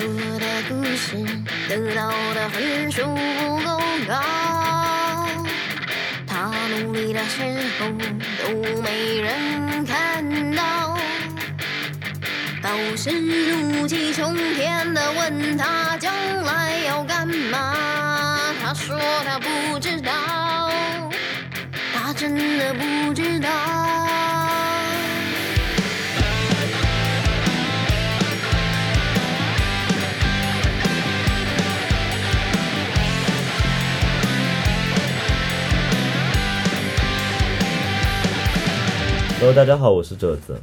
[0.00, 0.08] 说
[0.38, 1.14] 的故事
[1.68, 4.18] 得到的分数不够高，
[6.26, 7.42] 他努力的时
[7.78, 7.86] 候
[8.42, 10.24] 都没人看
[10.56, 10.96] 到，
[12.62, 16.14] 导师怒气冲天的问他将
[16.44, 17.74] 来要干嘛，
[18.62, 20.72] 他说他不知道，
[21.92, 23.50] 他真的不知道。
[39.40, 40.60] Hello，大家好，我是褶子。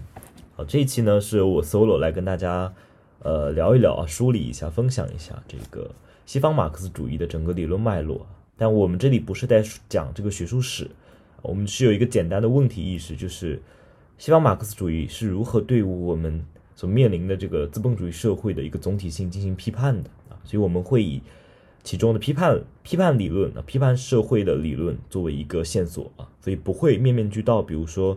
[0.55, 2.71] 好，这一期呢是由我 solo 来跟大家
[3.23, 5.89] 呃聊一聊啊，梳理一下，分享一下这个
[6.27, 8.27] 西方马克思主义的整个理论脉络。
[8.55, 10.87] 但我们这里不是在讲这个学术史，
[11.41, 13.59] 我们是有一个简单的问题意识，就是
[14.19, 20.37] 西方马克思主义是如何对我们所面临的这个资本主义社会的一个总体性进行批判的啊？
[20.43, 21.19] 所以我们会以
[21.83, 27.59] 其中的批判批判理论啊，批判社会的理论作为一个线索啊，所以不会面面俱到。
[27.59, 28.15] 比如说。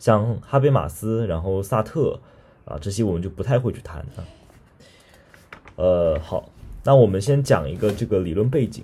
[0.00, 2.18] 像哈贝马斯，然后萨特
[2.64, 4.24] 啊，这些我们就不太会去谈啊。
[5.76, 6.50] 呃，好，
[6.82, 8.82] 那我们先讲一个这个理论背景。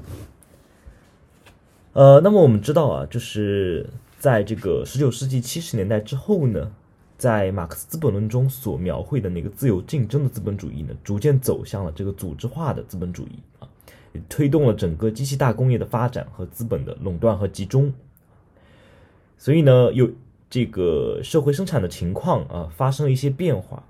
[1.94, 6.70] 呃，那么我们知道啊，就是在这个十九世纪七十年代之后呢，
[7.16, 13.66] 在马克思《资本论》中所描绘的那个自由竞争的资本主义呢，逐渐走向了这个组织化的资本主义啊，
[14.12, 17.90] 也推动了整个机器大工业的发展和资本的垄断和集中。
[19.38, 20.10] 所以呢，有。
[20.56, 23.84] 这个社会生产的情况啊，发生了一些变化。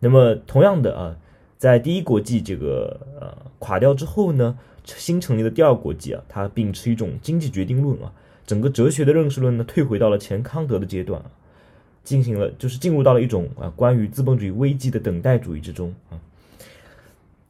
[0.00, 1.14] 那么，同样的啊，
[1.58, 8.10] 在第一国际这个呃垮掉之后呢，新成立的第二国际啊，它秉持一种经济决定论啊，
[8.46, 11.30] 整个哲学的认识论呢，退回到了前康德的阶段啊，
[12.02, 16.16] 进行了就是进入到了一种啊关于资本主义危机的等待主义之中啊。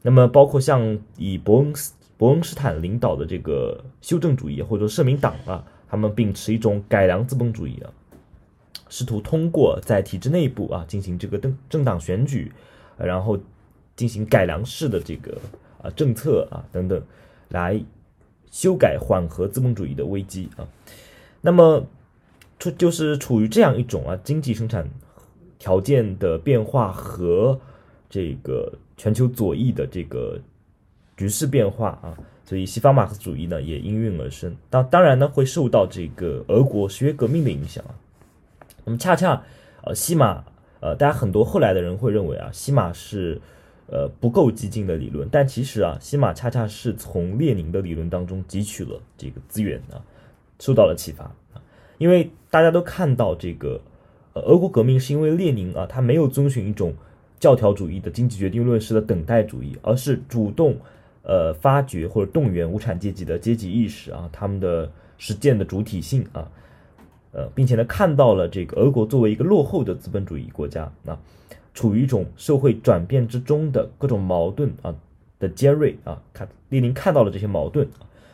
[0.02, 7.92] 那么，包括像以伯恩斯伯恩斯坦领导的这个修正主义或者说社民党啊，他们秉持一种改良资本主义啊。
[8.89, 12.52] 试图通过在体制内部啊进行这个政政党选举，
[12.97, 13.39] 然后
[13.97, 15.36] 进行改良式的这个
[15.83, 17.02] 啊政策啊等等，
[17.48, 17.83] 来
[18.51, 20.67] 修改缓和资本主义的危机啊。
[21.41, 21.85] 那么
[22.58, 24.89] 处就是处于这样一种啊经济生产
[25.58, 27.61] 条件的变化和
[28.08, 30.41] 这个全球左翼的这个
[31.17, 34.57] 局势变化啊，所以西方马克思主义呢也应运而生。
[34.70, 37.95] 当当然呢会受到这个俄国十月革命的影响啊。
[38.86, 39.42] 那么恰恰，
[39.83, 40.45] 呃，西马，
[40.79, 43.41] 呃，大家很多后来的人会认为啊，西马是，
[43.89, 49.98] 呃，不够激进的理论，但其实啊，西马恰恰是从列宁的理论当中汲取了这个资源啊，
[50.61, 51.61] 受到了启发啊，
[51.98, 53.80] 因为大家都看到这个，
[54.35, 56.95] 呃，俄国革命是因为列宁啊，他没有遵循一种
[57.41, 60.77] 教条主义的经济决定论式的等待主义，而是主动，
[61.23, 64.89] 呃，发掘或者动员无产阶级的阶级意识啊，他们的
[65.19, 66.48] 实践的主体性啊。
[67.36, 71.20] 呃，并且呢，看到了这个俄国作为一个落后的资本主义国家啊，
[71.74, 74.95] 处于一种社会转变之中的各种矛盾啊
[75.39, 77.86] 的尖锐啊，看列宁看到了这些矛盾，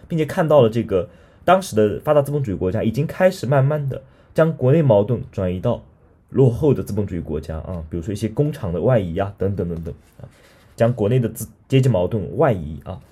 [0.06, 1.08] 并且看到了这个
[1.44, 4.00] 当时的发达资本主义国家已经开始慢慢的
[4.32, 5.82] 将国内矛盾转移到
[6.30, 10.30] 落后的资本主义国家啊，比如说一些工厂的外移啊，等等等等啊，
[10.76, 13.02] 将国内的资阶级矛盾外移啊，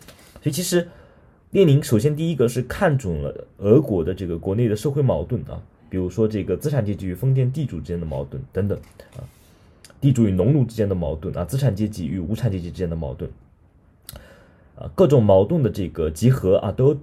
[0.41, 0.87] 所以其实
[1.50, 5.61] 列宁首先第一个是看准了俄国的这个国内的社会矛盾啊。
[5.91, 8.78] 比如说，这个资产阶级与封建地主之间的矛盾等等
[9.17, 9.27] 啊，
[10.01, 13.28] 地主与农奴之间的矛盾啊，资产阶级与无产阶级之间的矛盾
[14.77, 16.97] 啊，各种矛盾的这个集合啊，都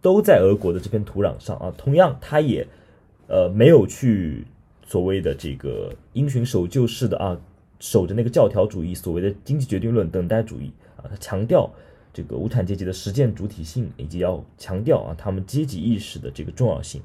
[0.00, 1.72] 都在俄国的这片土壤上啊。
[1.76, 2.66] 同样，他也
[3.28, 4.46] 呃没有去
[4.86, 7.38] 所谓的这个因循守旧式的啊，
[7.78, 11.70] 守着那个教条主义，所谓的经济决定论等待主义啊，他强调
[12.12, 17.02] 这个无产阶级的实践主体性，以及要强调啊他们阶级意识的这个重要性。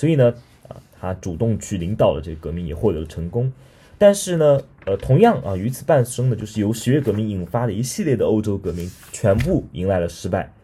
[0.00, 0.32] 所以呢，
[0.66, 3.52] 啊，他主动去领导了这个革命，也获得了成功。
[3.98, 10.54] 但是呢，呃，同样啊，与此伴生的就是由十月革命引发的一系列的欧洲革命，全部迎来了失败。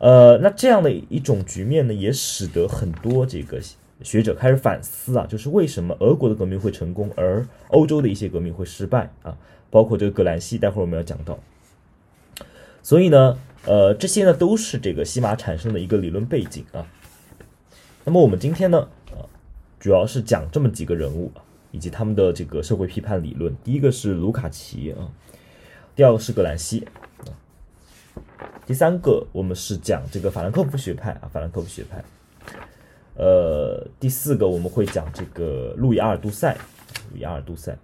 [0.00, 3.58] 呃，那这样的一种局面呢，也使得很多这个
[4.02, 9.34] 学者开始反思啊，就是为什么俄国的革命会成功，而欧洲的一些革命会失败啊？
[9.70, 11.38] 包括这个葛兰西，待会儿我们要讲到。
[12.82, 16.86] 所以呢，呃，这些呢都是这个西马产生的一个理论背景啊。
[18.08, 19.18] 那么我们今天呢，呃，
[19.78, 21.30] 主要是讲这么几个人物
[21.72, 23.54] 以及他们的这个社会批判理论。
[23.62, 25.12] 第一个是卢卡奇啊，
[25.94, 26.88] 第二个是葛兰西
[27.26, 27.28] 啊，
[28.64, 32.02] 第三个我们是讲这个法兰克福学派啊，法兰克福学派。
[33.16, 36.56] 呃，第四个我们会讲这个路易阿尔杜塞，
[37.12, 37.76] 路易阿尔杜塞。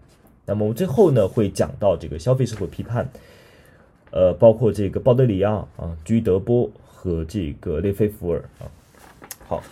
[0.47, 3.07] 那么我们最后呢会讲到这个消费社会批判，
[4.11, 8.65] 呃，包括这个鲍德里亚啊、居德波和这个列菲伏尔啊。
[9.47, 9.63] 好，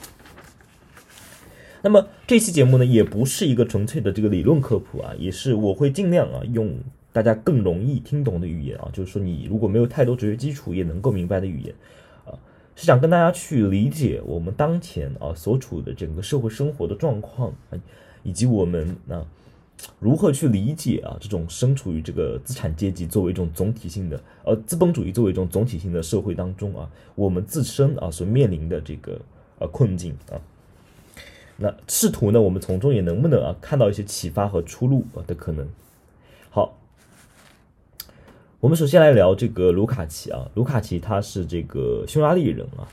[1.83, 6.73] 那么这期节目呢也不是一个纯粹的这个理论科普啊，也是我会尽量啊用
[7.13, 11.75] 大家更容易听懂的语言啊，就是说你如果没有太多哲学基础也能够明白的语言
[12.25, 12.33] 啊，
[12.75, 17.79] 是想跟大家去理解我们当前啊所处的整个社会生活的状况啊，
[18.23, 19.27] 以及我们啊。
[19.99, 21.17] 如何去理解啊？
[21.19, 29.21] 这种身处于这个资产阶级作为一种总体性的，呃，资本主义作为一种总体性的社会当中啊，我们自身啊所面临的这个
[29.59, 30.39] 呃困境啊，
[31.63, 35.65] 那试图呢，我们从中也能不能啊看到一些启发和出路啊的可能？
[36.51, 36.77] 好，
[38.59, 42.89] 我们首先来聊这个卢卡奇啊，卢卡奇他是这个匈牙利人啊。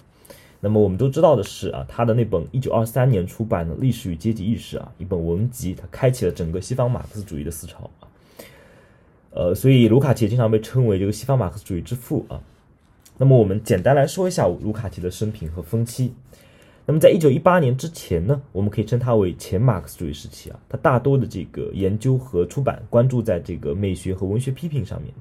[0.62, 8.06] 那么我们都知道的是啊，他的那本一九二三年出版的《历史与阶级意识》啊，一本文集，他开启了整个西方马克思主义的思潮啊。
[9.32, 12.40] 呃，所以卢卡奇经常被称为这个西方马克思主义之父啊。
[13.18, 16.14] 那么我们简单来说一下卢卡奇的生平和分期。
[16.90, 20.60] 那么在一九一八年之前呢，我们可以称他为前马克思主义时期啊。
[20.68, 25.14] 他大多的这个研究和出版关注在这个美学和文学批评上面。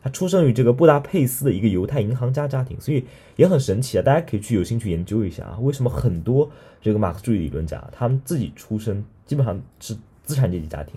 [0.00, 3.04] 他出生于这个布达佩斯的一个犹太银行家家庭，所以
[3.34, 4.02] 也很神奇啊！
[4.02, 6.48] 大家可以去有兴趣研究一下啊，为什么很多
[6.80, 9.92] 这个马克思主义理论家他们自己出身基本上是
[10.22, 10.94] 资产阶级家庭，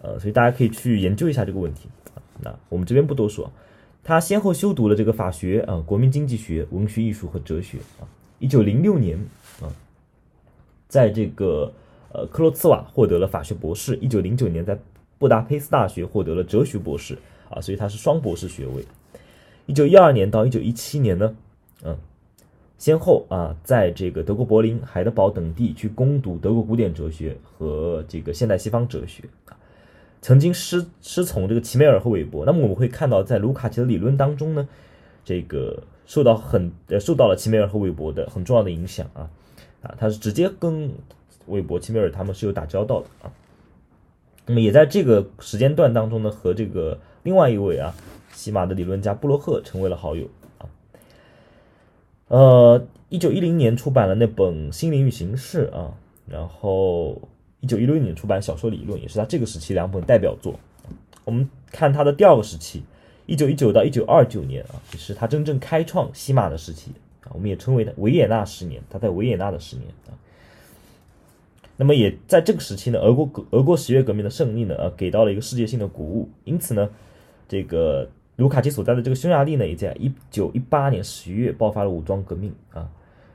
[0.00, 2.24] 呃，所以大家可以去研究一下这个问题啊。
[2.40, 3.52] 那我们这边不多说，
[4.02, 8.08] 他先后修读了这个法学啊、国民经济学、文学艺术和哲学啊。
[8.44, 9.18] 一九零六年
[9.62, 9.72] 啊，
[10.86, 11.72] 在这个
[12.12, 14.78] 呃克洛茨瓦获得了法学博士，一九零九年在
[15.18, 17.16] 布达佩斯大学获得了哲学博士。
[17.50, 18.84] 啊，所以他是双博士学位。
[19.66, 21.36] 一九一二年到一九一七年呢，
[21.84, 21.96] 嗯，
[22.78, 29.22] 先后啊，在这个德国柏林、海德堡等地去攻读德国古典哲学和这个现代西方哲学，
[30.20, 32.44] 曾经师师从这个齐美尔和韦伯。
[32.44, 34.66] 那么我们会看到，在卢卡奇的理论当中呢，
[35.24, 39.30] 这个受到很呃受到了齐美尔和韦伯的很重要的影响啊
[39.82, 40.90] 啊，他是直接跟
[41.46, 43.32] 韦伯、齐美尔他们是有打交道的啊。
[44.46, 46.98] 那么也在这个时间段当中呢，和这个。
[47.24, 47.94] 另外一位啊，
[48.34, 50.28] 西马的理论家布洛赫成为了好友
[50.58, 50.68] 啊。
[52.28, 55.94] 呃，一九一零年出版了那本《心灵与形式》啊，
[56.26, 57.22] 然后
[57.60, 60.60] 一九一六年出版《小说理论》，也是他这个时期两本代表作。
[61.24, 62.82] 我们看他的第二个时期，
[63.26, 66.92] 一九一九到一九二九年啊，也是他真正开创西马的时期
[67.22, 70.12] 啊，我们也称为维也纳十年，他在维也纳的十年啊。
[71.76, 76.88] 那么也在这个时期呢，俄国革俄国十月革命的胜利呢，呃，给到了一个世界性的鼓舞，因此呢。
[77.46, 82.90] 这个卢卡奇所在的这个匈牙利呢，也在一九一八年十月爆发了武装革命啊，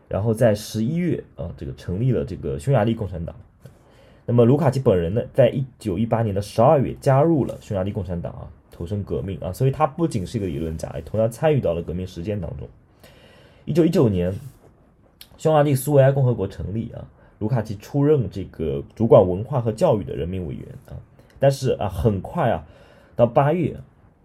[0.07, 3.35] 然后在十一月啊，这个成立了这个匈牙利共产党。
[4.25, 12.65] 那么卢卡奇本人呢，在一九一八年的十二月加入了匈牙利共产党啊，投身革命啊，所以他不仅是一个理论家，也同样参与到了革命实践当中。
[13.65, 14.33] 一九一九年，
[15.37, 17.05] 匈牙利苏维埃共和国成立啊，
[17.39, 20.95] 卢卡奇出任这个主管文化和教育的人民委员啊，
[21.39, 22.65] 但是啊，很快啊，
[23.17, 23.75] 到八月。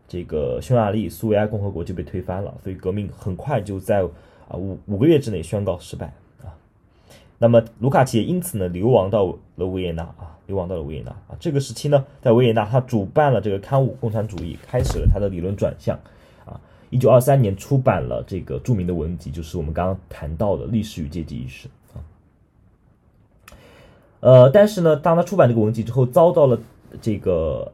[0.07, 4.03] 这个匈牙利苏维埃共和国就被推翻了，所以革命很快就在
[4.47, 6.13] 啊五五个月之内宣告失败。
[7.45, 9.27] 那么卢卡奇也因此呢流亡到
[9.57, 11.37] 了维也纳啊，流亡到了维也纳啊。
[11.39, 15.95] 这个时期呢，在维也纳他主办了这个刊物《共产主义》，开始了他的理论转向
[16.47, 16.59] 啊。
[16.89, 22.01] 一九二三年出版了这个著名的文集，就是我们刚刚谈到的《历史与阶级意识》啊。
[24.21, 26.59] 呃，但是呢，当他出版这个文集之后，遭到了
[27.03, 27.73] 这个。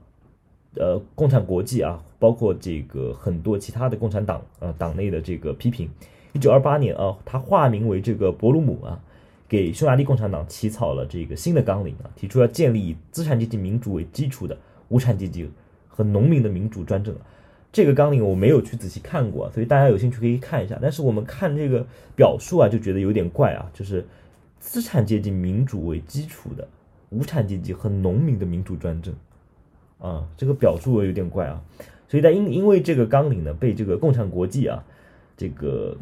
[0.77, 5.91] 呃，共产国际啊，包括这个很多其他的共产党呃党内的这个批评。
[6.33, 9.01] 一九二八年啊，他化名为这个伯鲁姆啊，
[9.51, 14.57] 给匈牙利共产党起草了这个新的纲领啊，提出要建立以资产阶级民主为基础的
[14.89, 15.51] 无产阶级
[15.89, 17.13] 和农民的民主专政。
[17.73, 20.79] 这个纲领我没有去仔细看过，所以大家有兴趣可以看一下。
[20.81, 24.07] 但是我们看这个表述啊，就觉得有点怪啊，就是
[24.61, 26.69] 资产阶级民主为基础的
[27.09, 29.13] 无产阶级和农民的民主专政。
[29.99, 31.61] 啊，这个表述有点怪啊，
[32.09, 34.83] 所以在因因为这个纲领呢，被这个共产国际啊，
[35.37, 35.97] 这个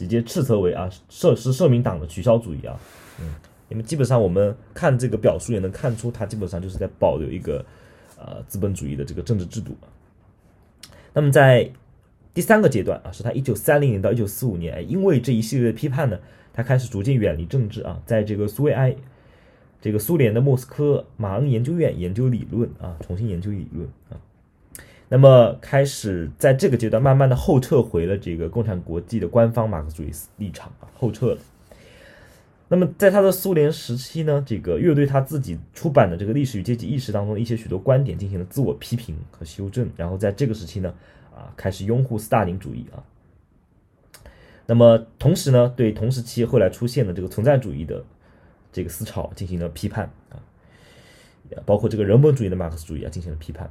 [0.00, 2.74] 直接斥责为啊社是社民党的取消主义啊，
[3.20, 3.34] 嗯，
[3.68, 7.62] 因为基本上我们看这个表述也能看出，他基本上就是在保留一个
[8.16, 9.76] 呃资本主义的这个政治制度。
[11.12, 11.70] 那么在
[12.32, 16.18] 第三个阶段啊，是他一九三零年到一九四五年，因为这一系列的批判呢，
[16.54, 18.96] 他开始逐渐远离政治啊，在这个苏维埃。
[19.82, 24.16] 这个苏联的莫斯科马恩研究院研究理论啊，重新研究理论啊，
[25.12, 31.38] 那么开始在这个阶段慢慢的后撤回了这个共产国际的官方马克思主义立场啊，后撤了。
[32.68, 40.94] 那么在他的苏联时期呢，这个又对他自己出版的这个历史与阶级意识当中的一些许多观点进行了自我批评和修正，然后在这个时期呢，
[41.34, 43.02] 啊，开始拥护斯大林主义啊。
[44.66, 48.04] 那么同时呢，对同时期后来出现的这个存在主义的
[48.70, 50.38] 这个思潮进行了批判啊，
[51.66, 53.68] 包括这个人本主义的马克思主义啊进行了批判。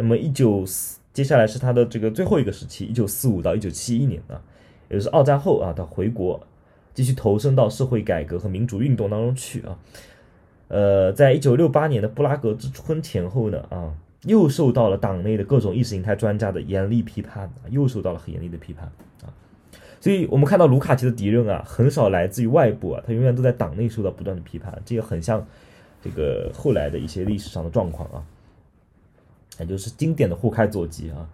[0.00, 4.40] 那么一九四，接下来是他的这个最后一个时期，一九四五到一九七一年啊，
[4.88, 6.40] 也就是二战后啊，他回国。
[6.92, 9.78] 继续投身到社会改革和民主运动当中去啊，
[10.66, 18.90] 呃，在一九六八年的布拉格之春前后呢啊，又受到了党内的各种意识形态专家的严厉批判啊，又受到了很严厉的批判
[19.22, 19.30] 啊，
[20.00, 25.46] 所以我们看到卢卡奇的敌人啊，很少来自于外部啊，他永远都在党内受到不断的批判，这也很像
[26.02, 28.20] 这个后来的一些历史上的状况啊，
[29.60, 31.28] 也就是经典的互开左击啊，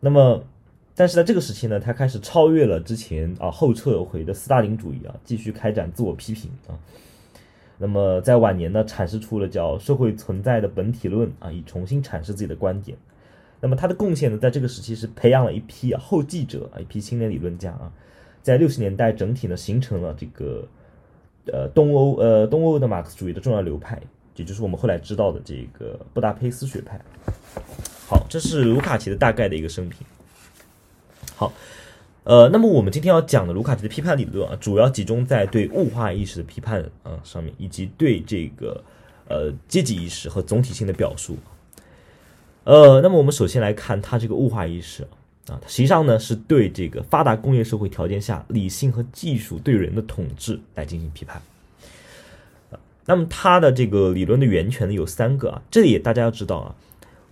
[0.00, 0.42] 那么。
[0.94, 6.76] 但是在这个时期呢，他开始超越了之前啊后撤回的斯大林主义啊，继续开展自我批评啊。
[7.78, 12.98] 那么在晚年呢，阐释出了叫社会存在的本体论啊，以重新阐释自己的观点。
[13.58, 17.90] 那么他的贡献呢，在这个时期是培养了一批啊后继者啊，一批青年理论家啊，
[18.42, 20.68] 在六十年代整体呢形成了这个
[21.46, 23.98] 呃东欧呃东欧的马克思主义的重要流派，
[24.36, 27.00] 也就是我们后来知道的这个布达佩斯学派。
[28.06, 30.06] 好，这是卢卡奇的大概的一个生平。
[31.34, 31.52] 好，
[32.24, 38.82] 呃，那么我们今天要讲的卢卡奇的批判理论啊，主要集中在对物化意识的批判啊上面，以及对这个
[39.28, 41.36] 呃阶级意识和总体性的表述。
[42.64, 45.02] 呃，那么我们首先来看他这个物化意识
[45.48, 51.42] 啊，实际上呢是对这个发达工业社会条件下理性和技术对人的统治来进行批判。
[53.06, 56.74] 那么它的这个理论的源泉呢有三个啊，这里大家要知道啊。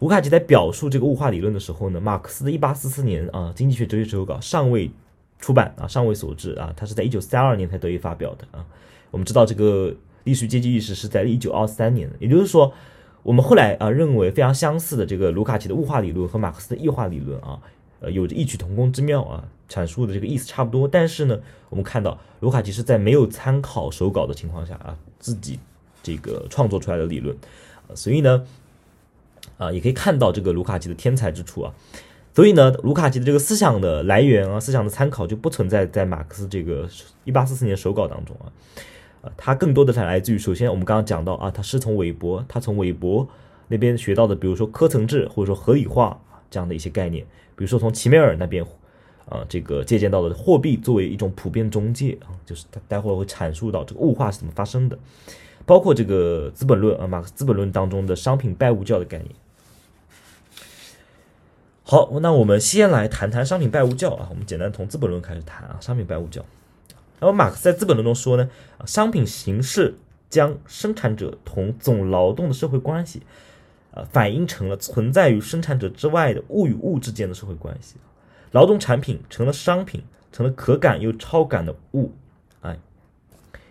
[0.00, 4.91] 卢卡奇在表述这个物化理论的时候呢，马克思的1844年啊《经济学哲学手稿》尚未
[5.39, 8.65] 出版啊，尚未所致啊，他是在1932年才得以发表的啊。
[9.11, 12.73] 我们知道这个历史阶级意识是在1923年，也就是说，
[13.23, 17.61] 我们后来啊认为非常相似的这个卢卡奇的物化理论和马克思的异化理论啊，
[18.00, 20.87] 呃，有着异曲同工之妙啊，阐述的这个意思差不多。
[20.87, 25.59] 但是呢，我们看到卢卡奇是在没有参考手稿的情况下啊，自己
[26.03, 27.35] 这个创作出来的理论，
[27.95, 28.45] 所以呢。
[29.57, 31.75] 啊，也可以看到这个卢卡奇的天才之处啊，
[32.35, 36.89] 所以呢，卢卡奇的这个思想的来源啊，思想的参考就不存在在马克思这个
[37.25, 38.49] 一八四四年手稿当中啊，
[39.21, 43.29] 啊，他更多的是来自于首先我们刚刚讲到啊，他是从韦伯，他从韦伯
[43.69, 46.19] 那边学到的，比如说科层制或者说合理化
[46.50, 47.23] 这样的一些概念，
[47.55, 48.65] 比如说从齐梅尔那边
[49.29, 54.99] 啊，这个借鉴到的货币作为一种普遍中介啊，就是他待会儿会阐述到这个物化是怎么发生的，
[55.65, 59.31] 包括这个《资本论》啊，马克思《资本论》当中的商品拜物教的概念。
[61.83, 64.29] 好，那我们先来谈谈商品拜物教啊。
[64.31, 66.45] 我们简单从《资本论》开始谈啊，商品拜物教。
[67.19, 68.49] 那么马克思在《资本论》中说呢，
[68.87, 69.97] 商品形式
[70.29, 73.23] 将生产者同总劳动的社会关系，
[73.93, 77.97] 啊，反映成了存在于生产者之外的物与物之间的社会关系。
[78.52, 80.02] 劳动产品成了商品，
[80.33, 82.12] 成了可感又超感的物。
[82.61, 82.78] 哎，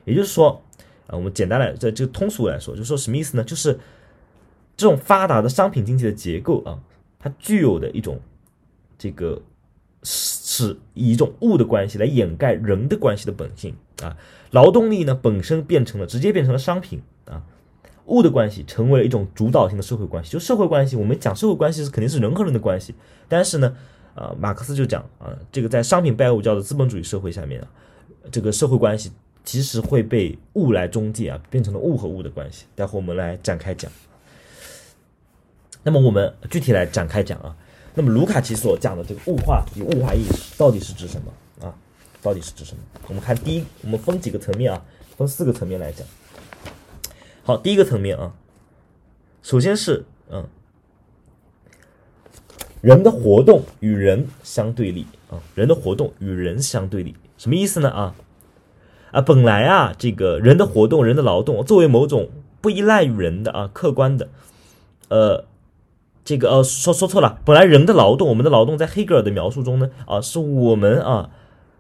[0.06, 0.62] 也就是说，
[1.08, 3.44] 啊，我们简单来在这个通俗来说，就是说什么意思呢？
[3.44, 3.80] 就是
[4.78, 6.80] 这种发达的商品经济的结构啊。
[7.20, 8.20] 它具有的一种
[8.98, 9.42] 这个
[10.04, 14.18] 是是以一种物的关系来掩盖人的关系的本性啊，
[14.52, 17.44] 劳动力呢本身变成了直接变成了商品啊，
[18.08, 20.32] 物的关系成为了一种主导性的社会关系。
[20.32, 22.96] 就社会关系，我们讲社会关系是肯定是人和人的关系，
[23.28, 23.76] 但是呢，
[24.16, 27.68] 啊，马克思就讲啊，这个在商品拜物教的资本主义社会下面啊，
[28.32, 29.12] 这个社会关系
[29.44, 32.66] 其实会被物来中介啊，变成了物和物的关系。
[32.76, 33.92] 待会我们来展开讲。
[35.84, 37.56] 那么我们具体来展开讲啊。
[37.96, 41.74] 那么卢卡奇所讲的这个物化与物化意识到底是指什么啊？
[42.22, 42.82] 到底是指什么？
[43.08, 44.86] 我们看第一，我们分几个层面啊，
[45.18, 46.08] 分四个层面来讲。
[47.44, 48.34] 好，第一个层面啊，
[49.42, 50.48] 首先是嗯，
[52.82, 58.16] 人的活动与人相对立啊，人的活动与人相对立，什么意思呢啊？
[59.12, 62.30] 啊，本来啊，这个人的活动、人的劳动作为某种
[62.62, 64.30] 不依赖于人的啊，客观的，
[65.10, 65.46] 呃。
[66.26, 71.32] 这个呃说说错了，本来人的劳动，我们的劳动在黑格尔的描述中呢，啊，是我们啊，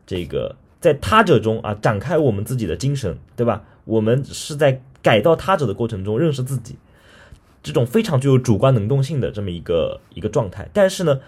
[0.07, 3.61] 这个在他者中啊展开我们自己的精神，对吧？
[3.85, 6.77] 我们是在改造他者的过程中认识自己，
[7.63, 10.69] 这种非常具有主观能动性的这么一个一个状态。
[10.73, 11.19] 但是呢，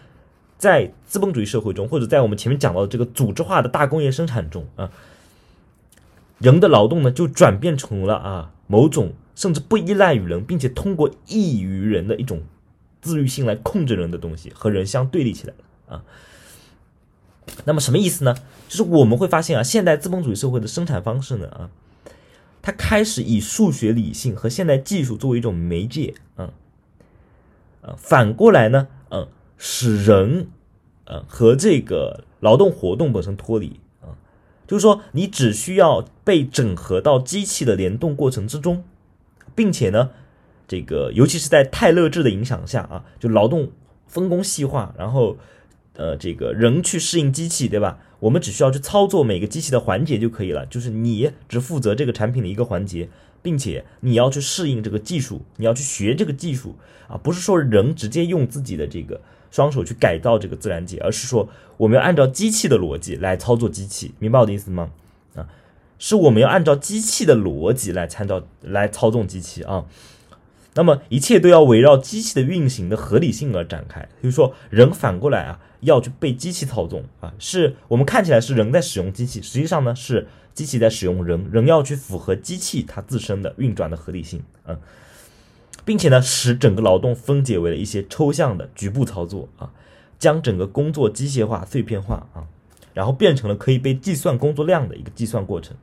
[0.57, 4.91] 在资本主义社会中，或者在我们前面讲到的这个组织化的大工业生产中啊，
[6.39, 12.41] 人的劳动呢就转变成了啊某种甚至不依赖于人，并且通过异于人的一种。
[13.03, 16.03] 自律性来控制人的东西和人相对立起来了啊，
[17.65, 18.35] 那么什么意思呢？
[18.69, 21.71] 就是我们会发现啊，现代资本主义社会的生产方式呢啊，
[22.62, 26.51] 它开始以数学理性和现代技术作为一种媒介，嗯，
[27.82, 29.27] 呃，反过来呢，嗯，
[29.58, 30.48] 使人，
[31.06, 34.13] 呃，和这个劳动活动本身脱离啊，
[34.68, 38.84] 就是说你只需要被整合到机器的联动过程之中，
[39.56, 40.12] 并且呢，
[40.68, 43.72] 这个尤其是在泰勒制的影响下啊，就劳动
[44.08, 45.38] 分工细化，然后。
[45.94, 48.00] 呃，这个人去适应机器，对吧？
[48.21, 50.65] 我们只需要去操作每个机器的环节就可以了。
[50.67, 53.09] 就是你只负责这个产品的一个环节，
[53.41, 56.75] 并且你要去适应这个技术，你要去学这个技术
[57.07, 64.91] 啊，不是说人直接用自己的这个双手去改造这个自然界，而是说我们要按照机器的逻辑来操作机器，明白我的意思吗？
[65.35, 65.47] 啊，
[65.97, 69.85] 是我们要按照机器的逻辑来参照来操纵机器啊。
[70.75, 75.59] 那么一切都要围绕机器的运行的合理性而展开，就是说人反过来啊。
[75.81, 84.79] 要去被机器操纵啊，是我们看起来是人在使用机器，实际上呢是机器在使用人，人要去符合机器它自身的运转的合理性啊，
[85.83, 89.71] 并且呢使整个劳动分解为了一些抽象的局部操作啊，
[90.19, 92.47] 将整个工作机械化、碎片化啊，
[92.93, 95.75] 然后变成了可以被计算工作量的一个计算过程。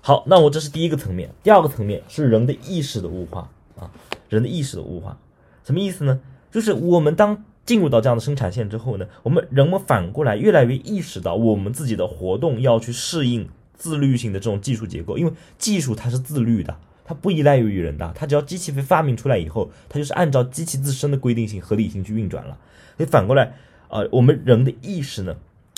[0.00, 3.90] 好，那我这是第一个层面，第二个层面是人的意识的物化啊，
[4.28, 5.16] 人的意识的物化，
[5.64, 6.20] 什么意思呢？
[6.52, 22.58] 就是我们当进入到这样的生产线之后呢，我们人们反过来越来越意识到，我们自己的活动要去适应自律性的这种技术结构，因为技术它是自律的，它不依赖于人的，它只要机器被发明出来以后，它就是按照机器自身的规定性、合理性去运转了。
[22.98, 23.54] 所以反过来，
[23.88, 25.34] 呃，我们人的意识呢，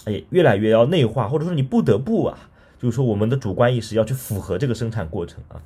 [0.07, 2.51] 哎，越来越要内化，或者说你不得不啊，
[2.81, 5.63] 就是说我们的主观意识要去符合这个生产过程啊。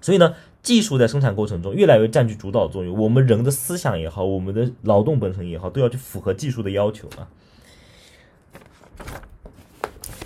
[0.00, 0.34] 所以呢。
[0.62, 7.28] 技术在生产过程中越来越占据主导作用，我们人的思想也好，我们的劳动本身也好，都要去符合技术的要求啊。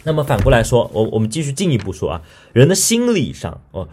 [0.05, 3.89] 那么反过来说，我我们继续进一步说啊，人的心理上哦，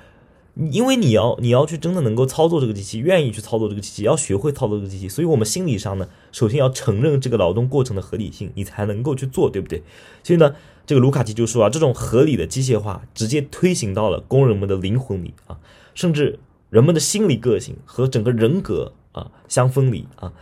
[0.56, 9.82] 因为你要你要去真的能够操作这个机器，愿意去操作这个机器，要学会操作这个机器，所以我们心理上呢，首先要承认这个劳动过程的合理性，你才能够去做，对不对？
[10.24, 10.54] 所以呢，
[10.86, 15.58] 这个卢卡奇就说啊，这种合理的机械化直接推行到了工人们的灵魂里啊。
[15.94, 20.34] 甚至人们的心理个性和整个人格啊相分离啊，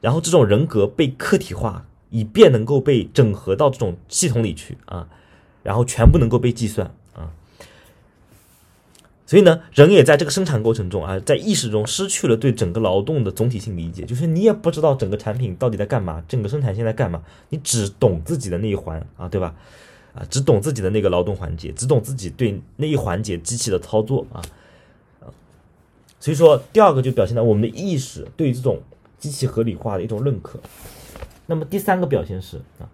[0.00, 5.08] 然后这种人格被客体化，以便能够被整合到这种系统里去啊，
[5.62, 7.32] 然后全部能够被计算啊。
[9.26, 19.54] 所以呢，人也在这个生产过程中啊，在意识中失去了对整个劳动的总体性理解，就是你也不知道整个产品到底在干嘛，整个生产线在干嘛，你只懂自己的那一环啊，对吧？
[20.14, 24.40] 啊，只懂自己的那个劳动环节，只懂自己对那一环节机器的操作啊。
[26.24, 28.80] 所以说，第二个就表现在我们的意识对这种
[29.18, 30.58] 机器合理化的一种认可。
[31.44, 32.88] 那么第三个表现是啊，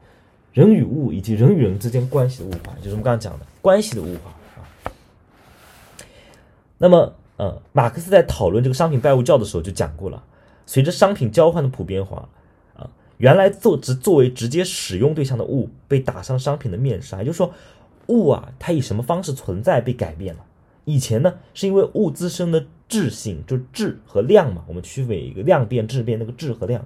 [0.53, 4.66] 人与物以及人与人之间关系的物化，就是我们刚刚讲的关系的物化啊。
[6.79, 10.25] 那么，呃，马克思在讨论这个商品拜物教的时候就讲过了，
[10.66, 12.29] 随着商品交换的普遍化
[12.77, 17.55] 啊，原来作只作为直接使用对象的物被打上商品的面纱，也就是说，
[18.09, 20.45] 物啊，它以什么方式存在被改变了。
[20.85, 26.85] 以前呢，是因为物自身的质性，就质和量嘛，我们区分一个量变质变，那个质和量，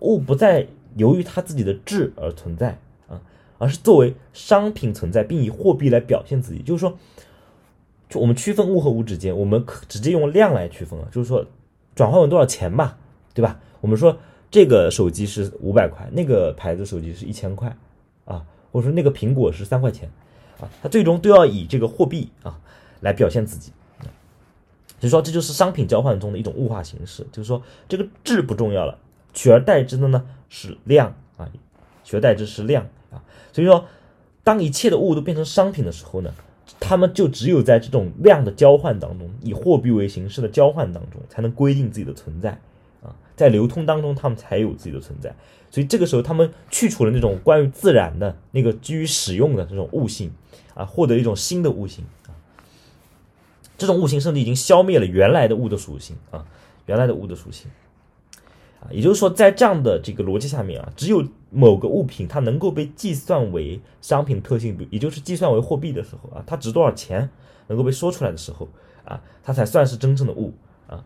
[0.00, 2.76] 物不再由于它自己的质而存在
[3.08, 3.22] 啊，
[3.56, 6.60] 而是作为商品存在，并以货币来表现自己。
[6.60, 6.98] 就是说，
[8.10, 11.08] 就我们区分物和物之间，我们可直接用量来区分了。
[11.10, 11.46] 就是说，
[11.94, 12.96] 转换为多少钱嘛，
[13.32, 13.58] 对吧？
[13.80, 14.18] 我们说
[14.50, 17.74] 这个手机是五百块，那个牌子手机是一千块
[18.26, 20.10] 啊，或者说那个苹果是三块钱
[20.60, 22.60] 啊，它最终都要以这个货币啊。
[23.00, 23.70] 来表现自己，
[25.00, 28.98] 所以说这就是商品交换中的一种物化形式，就是说这个质不重要了，
[29.34, 31.50] 取而代之的呢是量啊，
[32.04, 33.20] 取而代之是量啊，
[33.52, 33.84] 所以说
[34.42, 36.32] 当一切的物都变成商品的时候呢，
[36.80, 42.52] 他们就只有在这种量的交换当中，以货币为形式的交换当中，才能规定自己的存在
[43.02, 45.34] 啊，在流通当中他们才有自己的存在，
[45.70, 50.32] 所以这个时候他们去除了那种关于自然的那个基于使用的这种物性
[50.74, 52.04] 啊，获得一种新的物性。
[53.76, 56.46] 这种物性甚至已经消灭了原来的物的属性啊，
[56.86, 57.70] 原来的物的属性
[58.80, 67.28] 啊，也就是说，在这样的这个逻辑下面啊，只有某个物品它能够被计算为商品特性，也就是计算为货币的时候啊，它值多少钱
[67.66, 68.68] 能够被说出来的时候
[69.04, 70.52] 啊，它才算是真正的物
[70.86, 71.04] 啊。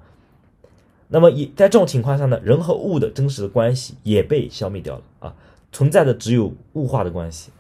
[1.09, 5.35] 那么，也在这种情况下呢，人和物的真实的关系也被消灭掉了啊，
[5.73, 7.51] 存在的只有物化的关系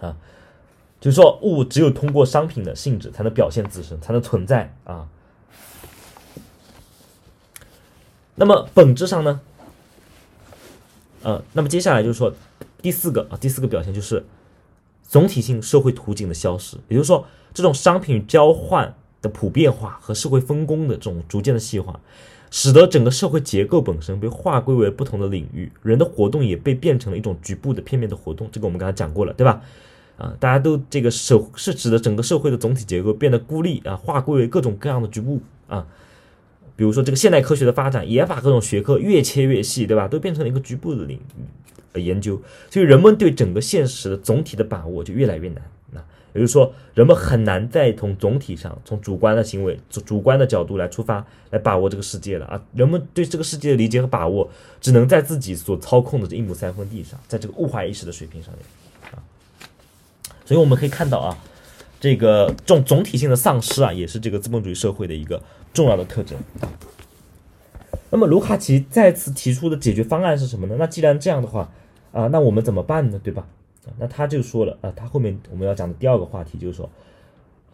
[0.00, 0.16] 啊。
[1.04, 5.06] 就是说，物只有通过商品的性质才能表现自身，才能存在啊。
[8.36, 9.38] 那么本质上呢，
[11.22, 12.32] 呃，那么接下来就是说
[12.80, 14.24] 第四个啊，第四个表现就是
[15.02, 22.00] 总体性社会途径的消失，也就是说这种商品交换的普遍化和社会分工的这种逐渐的细化，
[22.50, 29.60] 使得整个社会结构本身被划归为不同的领域，人的活动也被变成了一种局部的片面的活动，这个我们刚才讲过了，对吧？
[30.16, 35.86] 啊，大家都这个社是指的整个社会的总体结构变得孤立啊，划归为各种各样的局部啊。
[36.76, 40.08] 比如说这个现代科学的发展，也把各种学科越切越细，对吧？
[40.08, 41.20] 都变成了一个局部的领
[41.92, 45.62] 呃研究，所以人们对整个现实的总体的把握就越来越难。
[45.92, 46.00] 那
[46.32, 52.60] 也就是说，人们很难再从总体上、从主观的行为、主主观的角度来出发来把握这个世界了啊！
[52.74, 54.50] 人们对这个世界的理解和把握，
[54.80, 58.62] 只能在自己所操控的这一亩三分地上，在这个物化意识的水平上面。
[60.44, 61.38] 所以我们可以看到啊，
[62.00, 65.42] 这个这种总体性的丧失啊，也是这个资本主义社会的一个。
[65.74, 66.38] 重要的特征。
[68.10, 70.76] 那么卢卡奇再次提出的解决方案是什么呢？
[70.78, 71.68] 那既然这样的话，
[72.12, 73.20] 啊，那我们怎么办呢？
[73.24, 73.44] 对吧？
[73.98, 76.88] 那他就说了啊，他后面我们要讲的第二个话题就是说，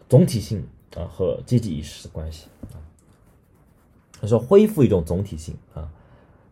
[0.09, 2.81] 总体性啊和阶级意识的关系啊。
[4.19, 5.87] 他说恢复一种总体性啊，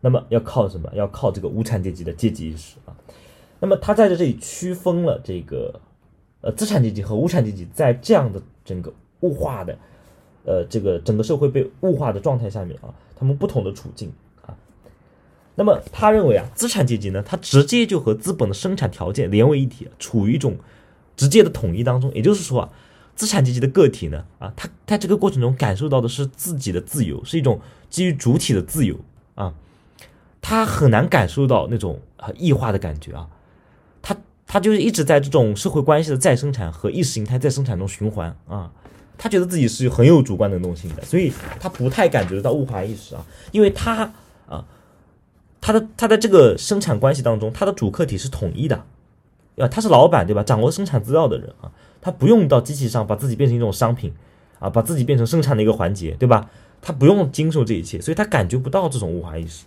[0.00, 0.88] 那么要靠什么？
[0.94, 2.94] 要靠这个无产阶级的阶级意识啊。
[3.58, 5.80] 那么他在这里区分了这个
[6.40, 9.76] 呃资产阶级和无产阶级在这样的整个物化的。
[10.42, 14.56] 呃，这个整个社会被物化的状态下面啊，他们不同的处境啊。
[15.54, 20.56] 那么他认为啊，资产阶级呢，它直接就和资本的生产条件连为一体，处于一种
[21.14, 22.10] 直接的统一当中。
[22.14, 22.70] 也就是说啊，
[23.14, 28.98] 资产阶级的个体呢，啊，他在这个过程中感受到的是自己的自由，是一种基于主体的自由
[29.34, 29.54] 啊，
[30.40, 33.28] 他很难感受到那种啊异化的感觉啊，
[34.52, 38.68] 他就是一直在这种社会关系的再生产和意识形态再生产中循环啊。
[39.16, 44.12] 他觉得自己是很有主观能动性的，所以他不太感觉到物化意识啊，因为他
[44.48, 44.64] 啊，
[45.60, 48.84] 他的他在这个生产关系当中，他的主客体是统一的，
[49.56, 50.42] 啊，他是老板对吧？
[50.42, 54.12] 掌握生产资料的人啊，他不用到机器上把自己变成一种商品
[54.58, 56.50] 啊，把自己变成生产的一个环节对吧？
[56.82, 59.64] 他不用经受这一切，所以他感觉不到这种物化意识，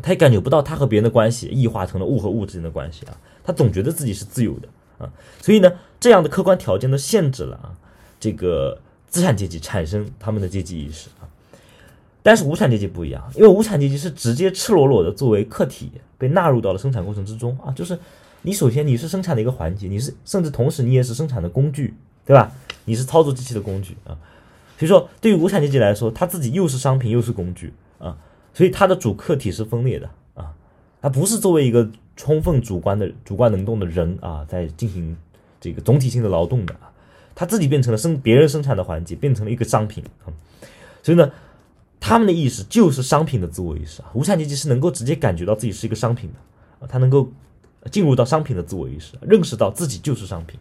[0.00, 4.68] 他也感觉不到他和别人的关系异化成了物和物之间的关系啊，他总觉得自己是自由的。
[4.98, 7.74] 啊，所以呢，这样的客观条件都限制了啊，
[8.20, 8.78] 这个
[9.08, 11.26] 资产阶级产生他们的阶级意识啊。
[12.22, 17.98] 但是无产阶级不一样，因为无产阶级是直接赤裸裸的作为客体被纳入到了生产过程之中啊，就是
[18.42, 22.52] 你首先你是生产的一个环节，你是甚至同时你也是生产的工具，对吧？
[22.84, 24.14] 你是操作机器的工具啊。
[24.78, 28.16] 所以说，对于无产阶级来说，他自己又是商品又是工具啊，
[28.54, 30.52] 所以他的主客体是分裂的啊，
[31.00, 31.90] 他不是作为一个。
[32.14, 35.16] 充分主观的主观能动的人啊，在进行
[35.58, 36.92] 这个总体性的劳动的啊，
[37.34, 40.28] 他自己变成了生别人生产的环节，变成了一个商品啊，
[41.02, 41.32] 所以呢，
[41.98, 44.10] 他们的意识就是商品的自我意识啊。
[44.12, 47.32] 无产阶级是能够直接感觉到自己是一个商品的啊，他能够
[47.90, 50.60] 进入到商品的自我意识，认识到自己就是商品。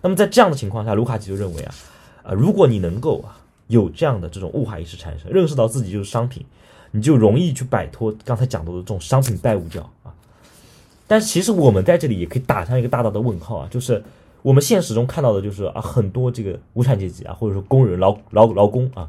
[0.00, 1.74] 那么在这样的情况下，卢卡奇就认为啊，
[2.22, 6.42] 啊，如果你能够啊有这样的这种物化意识产生，认识到自己就是商品，
[6.90, 10.14] 你就容易去摆脱刚才讲到的这种商品代物教啊。
[11.06, 14.02] 但是其实我们在这里也可以打上一个大大的问号啊，就是
[14.42, 19.08] 我们现实中看到的，就是啊很多这个无产阶级啊，或者说工人、劳劳劳工啊，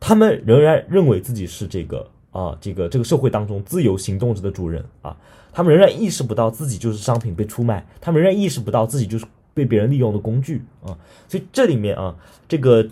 [0.00, 5.16] 他们仍然认为自己是这个啊这个这个社会当中自由行动者的主人啊，
[5.52, 10.96] 他们仍然意识不到自己就是商品被出卖，他们仍然意识不到自己就是被别人利用的工具啊，
[11.28, 12.14] 所以这里面啊
[12.48, 12.86] 这个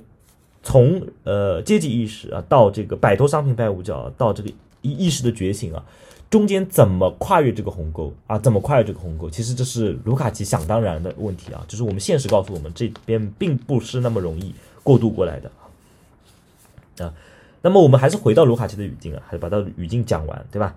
[0.62, 4.48] 从呃阶级意识啊到这个摆脱商品拜物教到这个
[4.83, 5.85] 意意识的觉醒啊。
[6.31, 8.38] 中间怎么跨越这个鸿沟啊？
[8.38, 9.29] 怎么跨越这个鸿沟？
[9.29, 17.12] 其实这是卢卡奇想当然的问题啊，就是我们现实告诉我们，这边并不是那么容易过渡过来的啊。
[17.61, 20.75] 那么我们还是回到卢卡奇的语境啊，还是把他的语境讲完，对吧？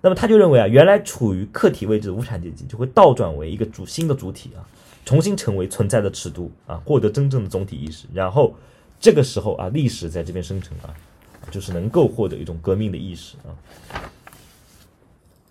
[0.00, 4.64] 那么他就认为啊，原来处于客体位置的无产阶级就会倒转为一个主新的主体啊，
[5.04, 8.54] 重新成为存在的尺度啊，获得真正的总体意识，然后
[9.04, 10.88] 这个时候啊，历史在这边生成啊，
[11.50, 13.52] 就是能够获得一种革命的意识啊。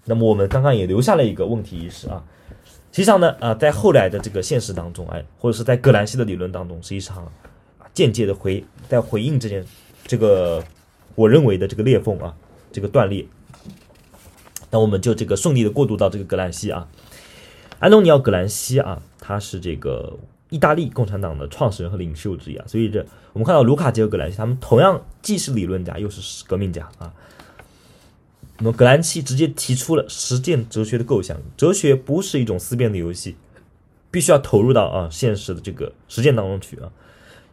[0.06, 2.24] 那么我们刚刚也留下了一个问题意识啊，
[2.92, 7.32] 实际上呢啊，在后来的这个现实当中，哎，或者是在葛兰西的理论当中，实际上啊
[7.94, 9.64] 间接的回在回应这件
[10.08, 10.64] 这个
[11.14, 12.36] 我认为的这个裂缝啊，
[12.72, 13.24] 这个断裂。
[14.72, 16.88] 那我们就这个顺利的过渡到这个葛兰西啊，
[17.78, 20.18] 安东尼奥·葛兰西啊，他是这个
[20.54, 27.12] 意大利共产党的创始人和领袖之一啊，所以这我们看到卢卡奇和葛兰西，他们同样既是理论家又是革命家啊。
[28.60, 31.36] 那么，格兰奇直接提出了实践哲学的构想。
[31.58, 33.36] 哲学不是一种思辨的游戏，
[34.12, 36.92] 必须要投入到啊现实的这个实践当中去啊。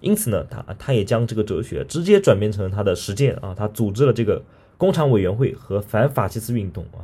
[0.02, 3.54] 因此呢，他他也将这个哲学直接转变成他的实践啊。
[3.56, 4.42] 他组织了这个
[4.76, 7.00] 工厂委员会和反法西斯运动啊，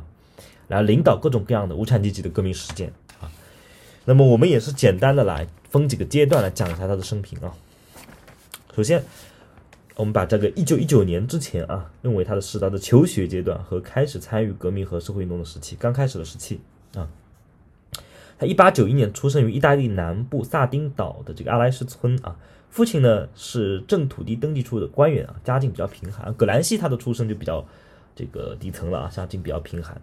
[0.67, 3.25] 来领导各种各样的无产阶级的革命实践啊。
[4.05, 7.53] 那么我们也是简单的来分几个阶段来讲一下他的生平啊。
[8.75, 9.03] 首先，
[9.95, 16.59] 我们把这个一九一九年之前啊，认为他的是他的求学阶段和开始参与革命和社会运动的时期，刚开始的时期
[16.95, 17.07] 啊。
[18.39, 22.35] 他一八九一年出生于意大利南部萨丁岛的这个阿莱什村啊，
[22.69, 26.31] 父亲呢是镇土地登记处的官员啊，家境比较贫寒。
[26.35, 27.65] 葛兰西他的出生就比较
[28.15, 29.99] 这个底层了啊，家境比较贫寒，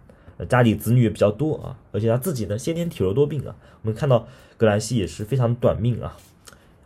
[0.49, 3.55] 家里子女也比较多啊，而且他自己呢先天体弱多病啊。
[3.81, 6.17] 我们看到格兰西也是非常短命啊，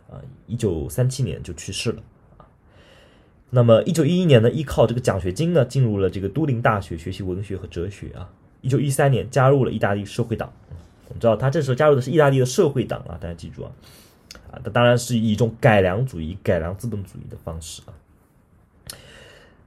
[0.08, 2.02] 啊，一九三七年就去世了。
[3.50, 8.30] 那么一九一一年呢，依靠这个奖学金呢，进入了这个都灵大学学习文学和哲学啊。
[8.60, 10.52] 一九一三年加入了意大利社会党。
[11.08, 13.72] 我们知道他这时候加入的是意大利的社会党啊，大家记住啊，
[14.52, 17.90] 啊，他当然是以一种改良主义、改良资本主义的方式啊。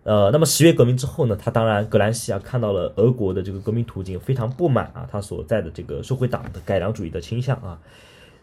[0.04, 7.80] 呃，那么十月革命之后呢，他当然格兰西亚看到了俄国的这个革命途径，非常不满啊，他所在的这个社会党的改良主义的倾向啊，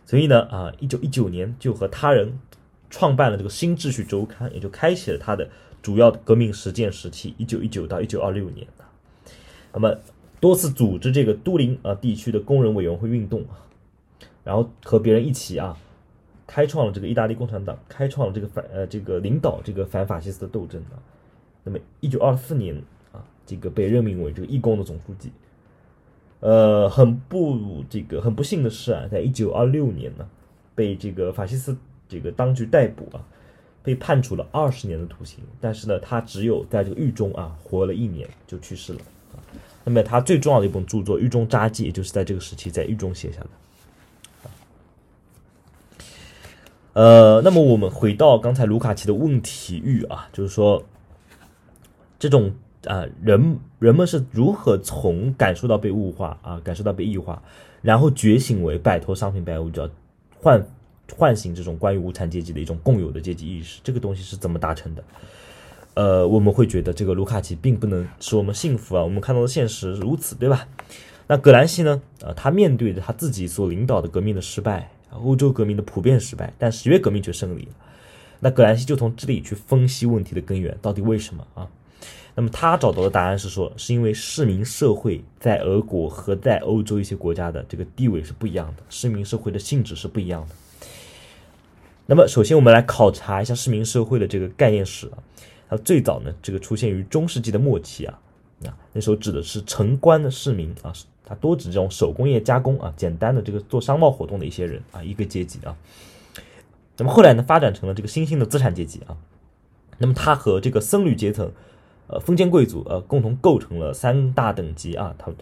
[0.07, 2.39] 所以呢啊，一九一九年就和他人
[2.89, 5.49] 创办了这个《新秩序周刊》，也就开启了他的
[5.83, 8.67] 主要革命实践时期，一九一九到一九二六年，
[9.73, 9.95] 那么。
[10.41, 13.61] 多次组织这个都灵啊地区的工人委员会运动啊，
[14.43, 15.77] 然后和别人一起啊，
[16.47, 20.97] 开创了这个意大利共产党，开创了这个反呃这个领导这个反法西斯的斗争啊。
[21.65, 22.77] 那么一九二四年
[23.13, 25.31] 啊，这个被任命为这个义工的总书记。
[26.41, 30.29] 呃，很不这个很不幸的是啊，在一九二六年呢，
[30.75, 31.77] 被这个法西斯
[32.09, 33.23] 这个当局逮捕啊，
[33.83, 35.45] 被判处了二十年的徒刑。
[35.61, 39.01] 但是呢，他只有在这个狱中啊活了一年就去世了。
[39.85, 43.49] 那么他最重要的一本著作《狱中札记》，也就是在这个时期在狱中写下的。
[46.93, 50.83] 呃，那么我们回到刚才卢卡奇的问题域啊，就是说，
[52.21, 52.53] 这种
[52.85, 57.43] 啊人人们是如何从感受到被物化啊，感受到被异化，
[57.83, 59.91] 然后觉醒为摆脱商品拜物，叫
[60.41, 60.65] 唤
[61.17, 65.03] 唤醒这种关于无产阶级的一种共有的阶级意识，这个东西是怎么达成的？
[65.95, 69.03] 呃，我们会觉得这个卢卡奇并不能使我们幸福啊。
[69.03, 70.69] 我们看到的现实如此，对吧？
[71.27, 72.01] 那葛兰西呢？
[72.23, 77.73] 呃，他面对着他自己所领导的革命的失败，欧洲革命的普遍失败，但十月革命却胜利了。
[78.41, 81.69] 那葛兰西就从这里去分析问题的根源，到底为什么啊？
[82.35, 90.55] 那么他找到的答案是说，是因为市民社会在俄国和在欧洲一些国家的这个地位是不一样的，市民社会的性质是不一样的。
[92.07, 95.19] 那么，首先我们来考察一下市民社会的这个概念史啊。
[95.69, 98.19] 它最早呢，这个出现于中世纪的末期啊，
[98.65, 100.93] 啊，那时候指的是城关的市民啊，
[101.25, 105.77] 它多指这种手工业加工啊，简单的这个做商贸活动的一些人啊，一个阶级啊。
[106.97, 109.17] 那么后来呢，发展成了这个新兴的资产阶级啊。
[109.99, 111.53] 那么它和这个僧侣阶层、
[112.11, 115.15] 呃封建贵族呃共同构成了三大等级啊。
[115.19, 115.33] 他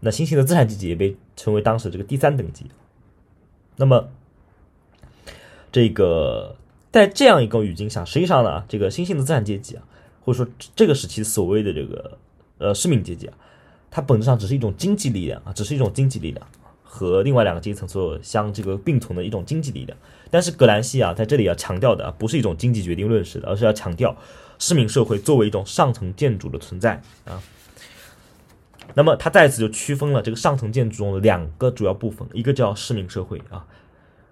[0.00, 2.66] 那新兴的资产阶级也被称为当时这个第三等级。
[3.76, 4.08] 那么
[5.72, 6.56] 这个。
[6.92, 9.82] 在这样一个语境下，实际上呢，这个新兴的资产阶级啊，
[10.24, 12.16] 或者说这个时期所谓的这个
[12.56, 13.36] 呃市民阶级啊，
[13.90, 16.46] 它本质上只是一种经济力量啊，只是一种经济力量，
[16.82, 19.98] 和另外两个阶层所相这个并存的一种经济力量。
[20.30, 24.16] 但是格兰西啊，在这里要强调的不是一种经济决定论式的，而是要强调
[24.58, 27.42] 市民社会作为一种上层建筑的存在啊。
[28.94, 33.66] 那么他再次就区分了这个上层建筑中的两个主要部分，一个叫市民社会啊。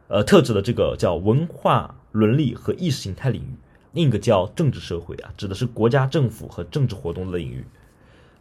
[0.09, 3.55] 呃，特指的这个叫文化伦理和意识形态领域，
[3.93, 7.65] 另一个叫政治社会啊，指的是国家政府和政治活动的领域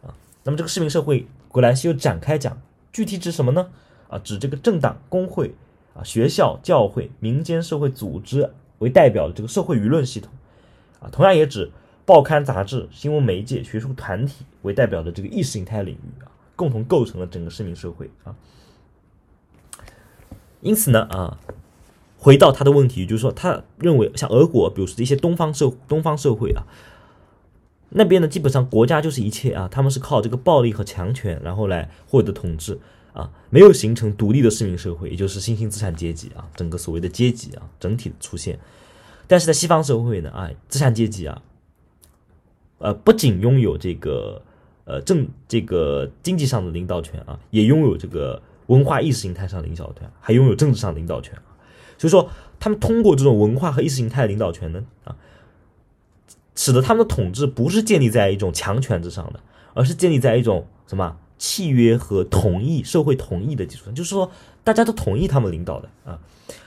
[0.02, 0.14] 啊。
[0.44, 2.60] 那么这个市民社会，格兰西又展开讲，
[2.92, 3.66] 具体指什么呢？
[4.08, 5.54] 啊，指这个政党、工会
[5.94, 10.30] 啊、学校、教会、民间社会组织为代表的这个社会舆论系统
[11.10, 11.70] 同样也指
[12.04, 18.34] 报刊杂志、新闻媒介、学术团体为代表的这个意识形态领域啊，共同构成了整个市民社会啊。
[20.60, 21.38] 因此呢，啊，
[22.18, 26.64] 回到他的问题，就是说，他认为像俄国，比如说一些东方社东方社会啊，
[27.90, 32.78] 那边呢，基本上国家就是一切啊，他们是靠这个暴力和强权，然后来获得统治
[33.12, 38.58] 啊，没有形成独立的市民社会，也就是新兴资产阶级啊，整个所谓的阶级啊，整体的出现。
[39.26, 41.42] 但是在西方社会呢，啊，资产阶级啊，
[42.78, 44.42] 呃，不仅拥有这个
[44.84, 48.42] 呃政这个经济上的领导权啊，也拥有这个。
[48.68, 51.34] 文化意识形态上的领导权，还拥有政治上的领导权
[51.98, 55.14] 所以说，他们通过这种文化和意识形态的领导权呢，啊，
[56.54, 59.40] 使得他们的统治不是建立在一种强权之上的，
[59.74, 64.30] 而是建立在一种什么契约和同意、社会同意的基础上，就是说
[64.64, 66.18] 大家都同意他们领导的啊，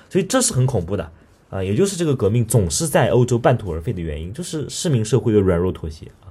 [0.08, 1.12] 所以这是很恐怖的。
[1.50, 6.28] 啊，也就是这个革命总是在欧洲半途而废的原因，就是市民社会的软弱妥协啊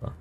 [0.00, 0.14] 啊。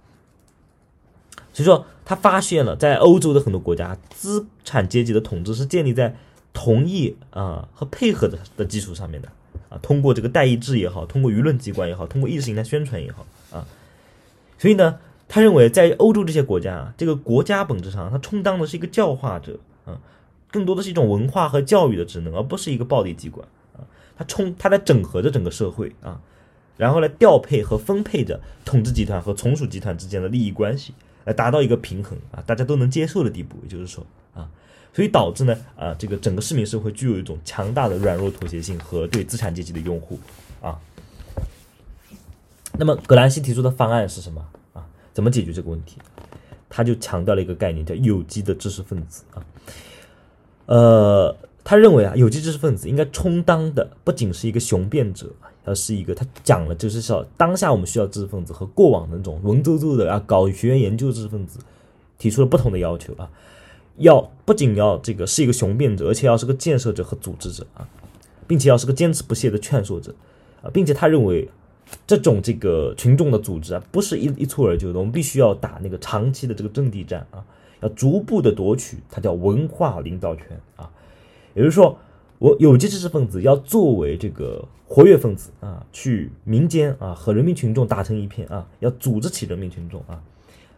[1.53, 6.15] 所以说他发现了在欧洲的很多国家，资产阶级的统治是建立在
[6.53, 9.29] 同意啊和配合的的基础上面的
[9.69, 13.65] 啊，通过这个代议制也好，通过舆论机关也好，通过意识形态宣传也好啊，
[14.57, 19.99] 所以呢，他认为在欧洲这些国家啊，这个国家本质上它充当的是一个教化者啊，
[20.51, 23.47] 更多的是一种文化和教育的职能，而不是一个暴力机关，
[24.21, 26.21] 它充它在整合着整个社会啊。
[26.77, 30.93] 然后来调配和分配着统治集团和从属集团之间的利益关系，
[31.25, 33.57] 来达到一个平衡啊，大家都能接受的地步。
[33.63, 34.47] 也就是说啊，
[34.93, 40.19] 所以导致呢啊，这个整个市民社会具有一种强大的软弱妥协性和对资产阶级的拥护
[40.61, 40.79] 啊。
[42.73, 44.85] 那么葛兰西提出的方案是什么啊？
[45.13, 45.97] 怎么解决这个问题？
[46.69, 49.43] 他就强调了一个概念，叫有机的知识分子啊。
[50.67, 55.31] 呃，他认为啊，有机知识分子应该充当的不仅是一个雄辩者。
[55.63, 61.59] 而是一个，他讲了，就是说，当下我们需要知识分子和过往那种文绉绉的啊，搞学院研究知识分子，
[62.17, 63.29] 提出了不同的要求啊，
[63.97, 67.87] 要不仅要这个是一个雄辩者，而且要是个建设者和组织者啊，
[68.47, 70.11] 并且要是个坚持不懈的劝说者
[70.63, 71.47] 啊，并且他认为
[72.07, 77.45] 这种这个群众的组织啊，不是一一蹴而就的，我们必须要打那个长期的这个阵地战啊，
[77.81, 80.89] 要逐步的夺取，它叫文化领导权啊，
[81.53, 81.97] 也就是说。
[82.41, 90.23] 我有机知识分子要作为这个活跃分子啊，去民间啊和人民群众打成一片啊，要组织起人民群众啊，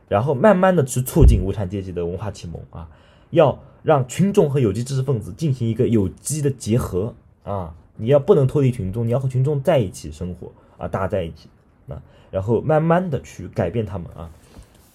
[0.10, 2.90] 然后慢慢的去促进无产阶级的文化启蒙啊，
[3.30, 11.48] 要让群众和有机知识分子进行一个有机的结合啊，你要不能脱离群众，你要和群众在一起生活啊，大家在一起
[11.88, 14.30] 啊，然后慢慢的去改变他们啊，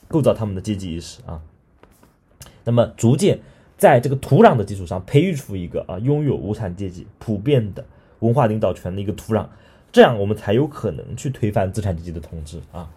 [0.07, 1.41] 构造他们的阶级意识啊，
[2.65, 3.41] 那么逐渐。
[3.79, 7.85] 在这个土壤的基础上培育出一个啊拥有无产阶级普遍的
[8.19, 9.47] 文化领导权的一个土壤，
[9.93, 12.91] 这样我们才有可能去推翻资产阶级的统治啊。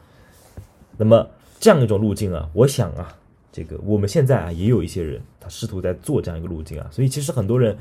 [0.97, 3.15] 那么这样一种路径啊，我想啊，
[3.51, 6.87] 这个我们现在啊也有一些人他试图在做这样一个路径啊。
[6.89, 7.77] 所以其实很多人，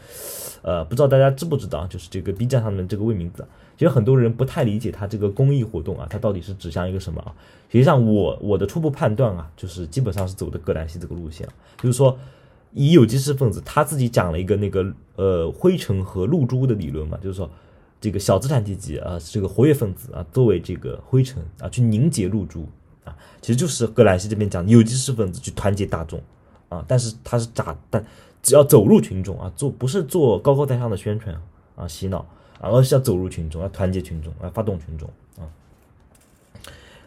[0.61, 3.43] 呃，不知道大家知不知道，就是这个 B 站上面这个魏明子，
[3.79, 7.35] 其实很多人不太理解他这个公益活动啊，他到底是指向一个什么啊？
[7.73, 12.19] 实际上我我的初步判断啊，就是基本上是走的葛兰西这个路线，就是说。
[12.73, 17.51] 以有机知识分子他自己讲了一个那个呃灰尘和露珠的理论嘛，就是说
[18.01, 22.69] 这个小资产阶级啊，这个活跃分子啊，作为这个灰尘啊，去凝结露珠
[23.05, 26.23] 啊，其实就是格兰西这边讲有机知识分子去团结大众
[26.69, 27.77] 啊，但是他是咋？
[27.91, 28.05] 但
[28.43, 31.35] 只要走入群众啊，做不是做高高在上的宣传
[31.75, 32.19] 啊洗脑
[32.61, 35.45] 啊，而是要走入群众，要团结群众，要发动群众啊，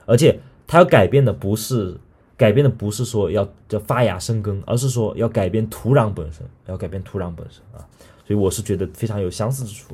[0.06, 1.98] 而且他要改变的不是。
[2.36, 7.86] 改变的不是说要要发芽生根，而是说要改变土壤本身，要改变土壤本身啊！
[8.26, 9.94] 所以我是觉得非常有相似之处。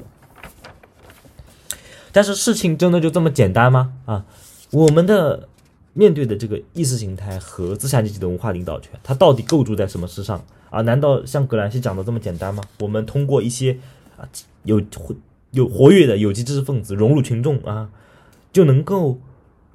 [2.12, 3.94] 但是事情真的就这么简单吗？
[4.06, 4.26] 啊，
[4.72, 5.50] 我们的
[5.94, 10.82] 面对的这个意识形态和资产阶级的文化领导权，它到底构筑在什么之上啊？
[10.82, 12.64] 难道像格兰西讲的这么简单吗？
[12.80, 13.78] 我们通过一些
[14.18, 14.28] 啊
[14.64, 14.82] 有
[15.52, 17.90] 有活跃的有机知识分子融入群众啊，
[18.54, 19.20] 就能够？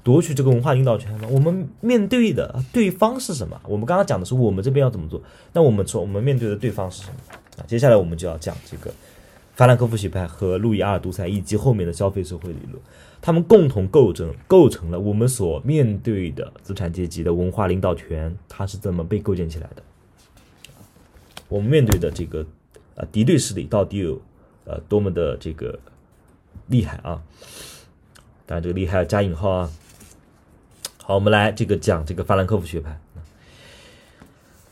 [0.04, 1.26] 夺取这个文化领导权吗？
[1.30, 3.58] 我们面对的对方是什么？
[3.66, 5.20] 我们刚刚讲的是我们这边要怎么做，
[5.54, 7.14] 那我们说我们面对的对方是什么
[7.56, 7.64] 啊？
[7.66, 8.92] 接下来我们就要讲这个
[9.54, 12.78] 法兰克福学派和路易阿尔杜塞以及后面的消费社会理论，
[13.22, 19.82] 他们共同构成构成了我们所面对的资产阶级的文化领导权，它是怎么被构建起来的？
[21.48, 22.44] 我们面对的这个
[22.94, 24.20] 啊敌对势力到底有
[24.66, 25.78] 呃多么的这个
[26.66, 27.22] 厉害啊？
[28.44, 29.70] 当然这个厉害要加引号啊。
[31.06, 32.98] 好，我们来这个讲这个法兰克福学派。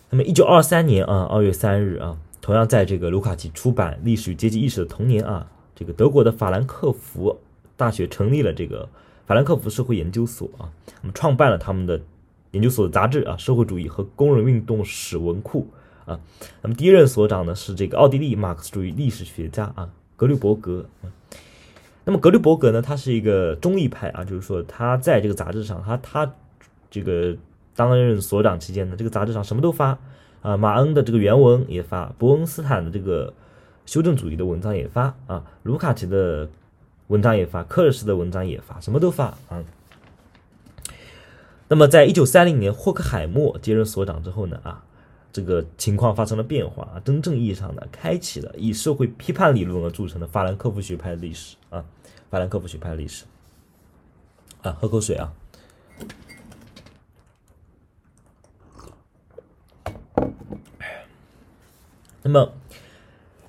[0.09, 7.39] 那么，一九二三年啊，二月三日啊，同样在这个卢卡奇出版《历史与阶级意识》的同年啊，这个德国的法兰克福
[7.77, 8.89] 大学成立了这个
[9.27, 12.01] 法兰克福社会研究所啊，那么创办了他们的
[12.53, 15.69] 研究所的杂志啊，《社会主义和工人运动史文库》
[16.11, 16.19] 啊。
[16.63, 20.87] 那么第一任所长呢是这个奥地利马克思主义历史学家啊，格律伯格。
[22.05, 26.35] 那么格律伯格呢，他是一个中立派啊，就是说他在这个杂志上，他他
[26.91, 27.37] 这个
[27.77, 29.97] 担任所长期间呢，这个杂志上什么都发
[30.41, 33.33] 啊，马恩的这个原文也发，伯恩斯坦的这个
[33.87, 36.49] 修正主义的文章也发啊，卢卡奇的
[37.07, 39.63] 文章也发，克尔斯的文章也发，什么都发啊。
[41.69, 44.85] 那么在一九三零年霍克海默接任所长之后呢啊。
[45.33, 51.85] 这个情况发生了变化啊，真正意义上的开启了以社会批判理论而著称的法兰克福学派的历史啊，
[52.31, 53.25] 法兰克福学派的历史
[54.61, 55.33] 啊，喝口水啊。
[62.25, 62.53] 那么，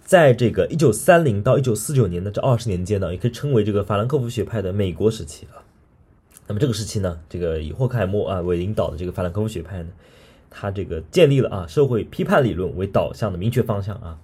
[0.04, 5.62] 在这个一九三零到一九四九年的这二十年间呢，也可以称为这个法兰克福学派的美国时期啊。
[6.48, 9.90] 那那么这个时期呢，这个以霍克海默啊为领导的这个法兰克福学派呢，
[10.54, 14.20] 他这个建立了啊社会批判理论为导向的明确方向啊，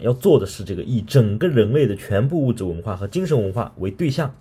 [0.00, 4.34] 要做的是这个以整个人类的全部物质文化和精神文化为对象，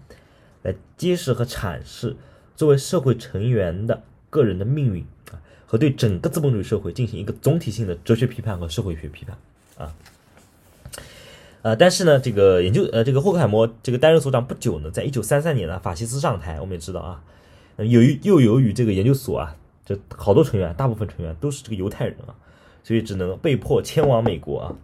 [0.63, 2.15] 来揭示和阐释
[2.55, 4.01] 作为社会成员的
[4.31, 5.37] 个人的命运啊，
[5.67, 9.37] 和对整个资本主义社会进行一个总体性的哲学批判和社会学批判
[9.77, 9.93] 啊。
[11.61, 17.23] 呃，但是呢，这个研究，呃，这个霍克海默这个担任所长不久呢，在一九三三年呢，法西斯上台，我们也知道啊，
[17.77, 19.55] 由于又由于这个研究所啊，
[19.85, 22.35] 这好多成员，大部分成员都是这个犹太人啊，
[22.83, 24.75] 所以只能被迫迁往美国啊。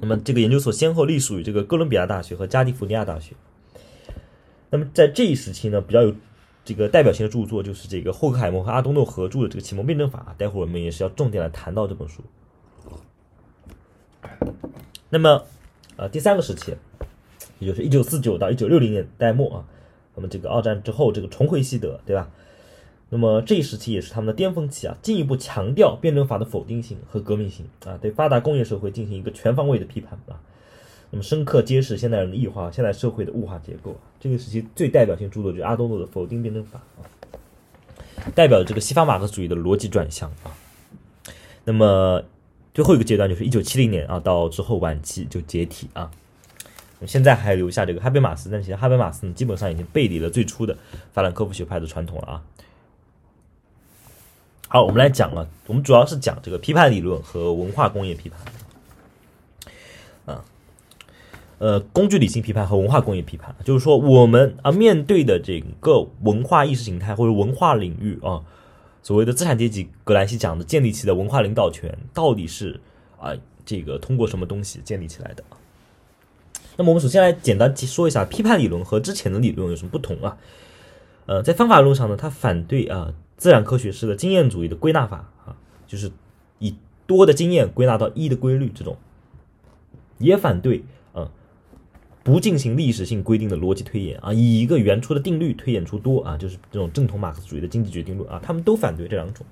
[0.00, 3.34] 那么这个研究所先后隶属于这个哥伦比亚大学和加利福尼亚大学。
[4.70, 6.14] 那么在这一时期呢，比较有
[6.64, 12.22] 这个代表性的著作就是这个霍克海默和阿东诺合著的这个启蒙辩证法，待会儿我们也是要重点来谈到这本书。
[15.08, 15.44] 那么。
[15.96, 16.74] 呃，第三个时期，
[17.58, 19.64] 也就是一九四九到一九六零年代末啊，
[20.14, 22.30] 那么这个二战之后这个重回西德，对吧？
[23.10, 30.40] 那么这一时期也是他们的巅峰期啊，进一步强调辩证法的否定性和革命性啊，对发达工业社会进行一个全方位的批判啊，
[31.10, 33.94] 那么深刻揭示现代人的异化、现代社会的物化结构。
[34.18, 40.56] 这个时期最代表性著作就是阿多诺的《否定辩证法》啊，代表这个西方马克思主义的逻辑转向啊。
[41.64, 42.24] 那么。
[42.72, 46.08] 最后一个阶段就是一九七零年啊，到之后晚期就解体啊。
[47.04, 50.78] 现在还留下这个哈贝马斯，但其实哈贝马斯呢，基本上已经背离了最初的
[51.12, 52.42] 法兰克福学派的传统了啊。
[54.72, 58.40] 好，我们来讲啊，我们主要是讲这个批判理论和文化工业批判
[60.26, 60.44] 啊，
[61.58, 68.42] 呃，工具理性批判和文化工业批判，就是说我们啊面对的整个文化意识形态或者文化领域啊。
[69.02, 72.78] 所谓的资产阶级，格兰西讲的建立起的文化领导权，到底是
[73.18, 73.32] 啊
[73.66, 75.42] 这个通过什么东西建立起来的？
[76.76, 80.36] 那么我们首先来简单说一下批判理论和之前的理论有什么不同啊？
[81.26, 86.12] 呃，在方法论上呢，它反对啊自然科学式的经验主义的归纳法啊，就是
[86.58, 86.74] 以
[87.06, 88.98] 多的经验归纳到一的规律这种，
[90.18, 90.84] 也反对
[91.14, 91.32] 啊。
[92.22, 99.46] 不进行历史性规定的逻辑推演啊，以一个原初的定律推演出多啊，就是这种正统马克思主义的经济决定论啊，他们都反对这两种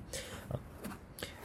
[0.50, 0.60] 啊，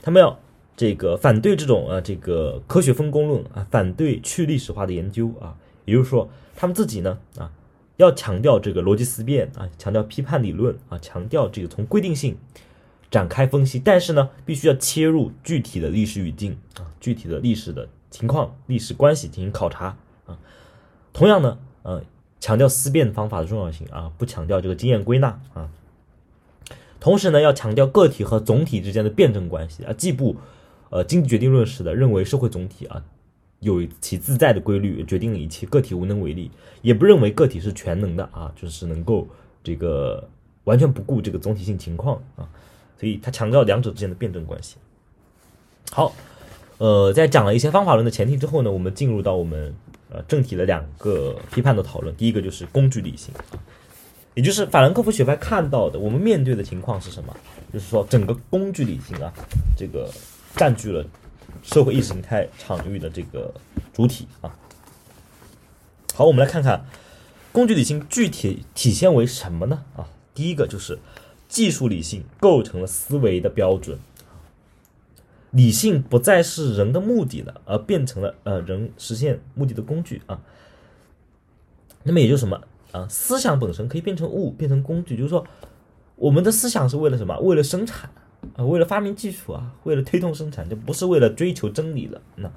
[0.01, 0.37] 他们要
[0.75, 7.49] 这个反对这种啊这个科学分工论啊，反对去历史化的研究啊，也就是说他们自己呢啊
[7.97, 12.37] 要强调这个逻辑思辨啊，强调批判理论啊，强调这个从规定性
[13.11, 20.37] 展开分析，但是呢必须要切入具体的历史语境啊，具体的历史的情况、历史关系进行考察啊。
[21.13, 22.01] 同样呢，呃，
[22.39, 25.69] 强调思辨方法的重要性啊，不强调这个经验归纳啊。
[26.99, 30.35] 同时呢，要强调个体和总体之间的辩证关系啊，既不
[30.89, 33.03] 呃经济决定论式的认为社会总体啊
[33.63, 36.51] 有其自在的规律决定了一切，个体无能为力，
[36.83, 39.27] 也不认为个体是全能的啊，就是能够
[39.63, 40.29] 这个
[40.65, 42.47] 完全不顾这个总体性情况啊。
[42.99, 44.75] 所以他强调两者之间的辩证关系。
[45.91, 46.13] 好，
[46.77, 49.73] 呃，在讲了一些方法论的前提之后呢，我们进入到我们。
[50.09, 53.57] 呃，正题的两个批判的讨论，第一个就是工具理性啊，
[54.35, 57.35] 也就是法兰克福学派看到的，我们面对的情况是什么？
[57.73, 59.33] 就是说，整个工具理性啊，
[59.75, 60.07] 这个
[60.55, 61.03] 占据了
[61.63, 63.51] 社会意识形态场域的这个
[63.91, 64.55] 主体啊。
[66.13, 66.85] 好，我们来看看
[67.51, 69.83] 工具理性具体体现为什么呢？
[69.95, 70.99] 啊，第一个就是
[71.47, 73.97] 技术理性构成了思维的标准。
[75.49, 80.41] 理性不再是人的目的了，而变成了呃人实现目的的工具啊。
[82.03, 82.59] 那么也就是什么
[82.91, 83.07] 啊？
[83.07, 85.45] 思想本身可以变成物，变成工具，就是说
[86.15, 87.37] 我们的思想是为了什么？
[87.39, 88.09] 为了生产
[88.55, 92.21] 啊，为了发明技术啊，为了推动生产，就不是为了追求真理了。
[92.35, 92.51] 那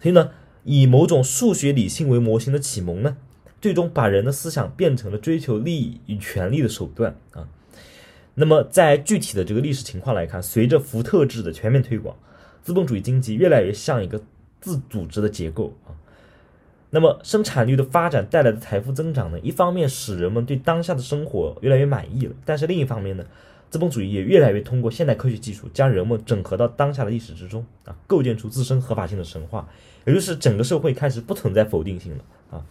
[0.00, 0.30] 所以呢，
[0.64, 3.16] 以某种数学理性为模型的启蒙呢，
[3.60, 7.48] 最终把人的思想变成了追求利益与权力的手段啊。
[8.34, 12.16] 那么在具体的这个历史情况来看，随着福特制的全面推广。
[12.60, 14.20] 资本主义经济越来越像一个
[14.60, 15.96] 自组织的结构啊，
[16.90, 23.24] 那么生产率的发展带来的财富增长呢，一方面使人们对当下的生活越来越满意了，但是另一方面呢，
[23.70, 29.68] 资本主义也越来越通过现代科学技术将人们整合到当下的历史之中啊，构建出自身合法性的神话，
[30.06, 32.64] 也就是整个社会开始不存在否定性了啊。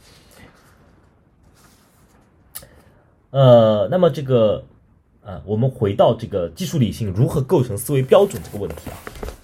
[3.30, 4.64] 呃，那么这个
[5.24, 8.98] 啊，我们回到这个技术理性如何构成思维标准这个问题啊。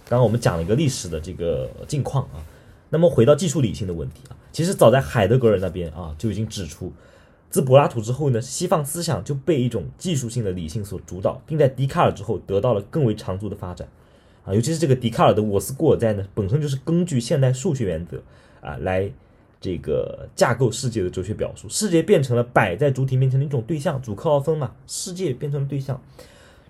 [0.06, 2.42] 刚刚我们讲了一个历史的这个近况啊，
[2.90, 6.92] 那么回到技术理性的问题啊，其实早在海德格尔那边啊就已经指出，
[7.54, 13.88] 自柏拉图之后呢，西方思想就被一种技术性的理性所主导，并在笛卡尔之后得到了更为长足的发展。
[14.44, 18.20] 啊，尤其是这个笛卡尔的我思故我在呢，本身就是根据现代数学原则
[18.60, 19.08] 啊来
[19.62, 26.02] 这个架构世界的哲学表述，世界变成了摆在主体面前的一种对象，主客二分嘛，世界变成了对象，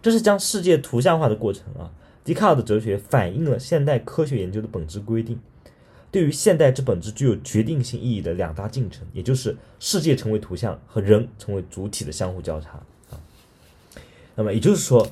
[0.02, 1.90] 这是将世界图像化的过程啊。
[2.26, 5.40] 笛卡尔的哲学反映了现代科学研究的本质规定，
[6.14, 13.20] 对于现代之本质具有决定性意义的两大进程，也就是世界成为图像和人成为主体的相互交叉啊。
[14.36, 15.08] 那么也就是说，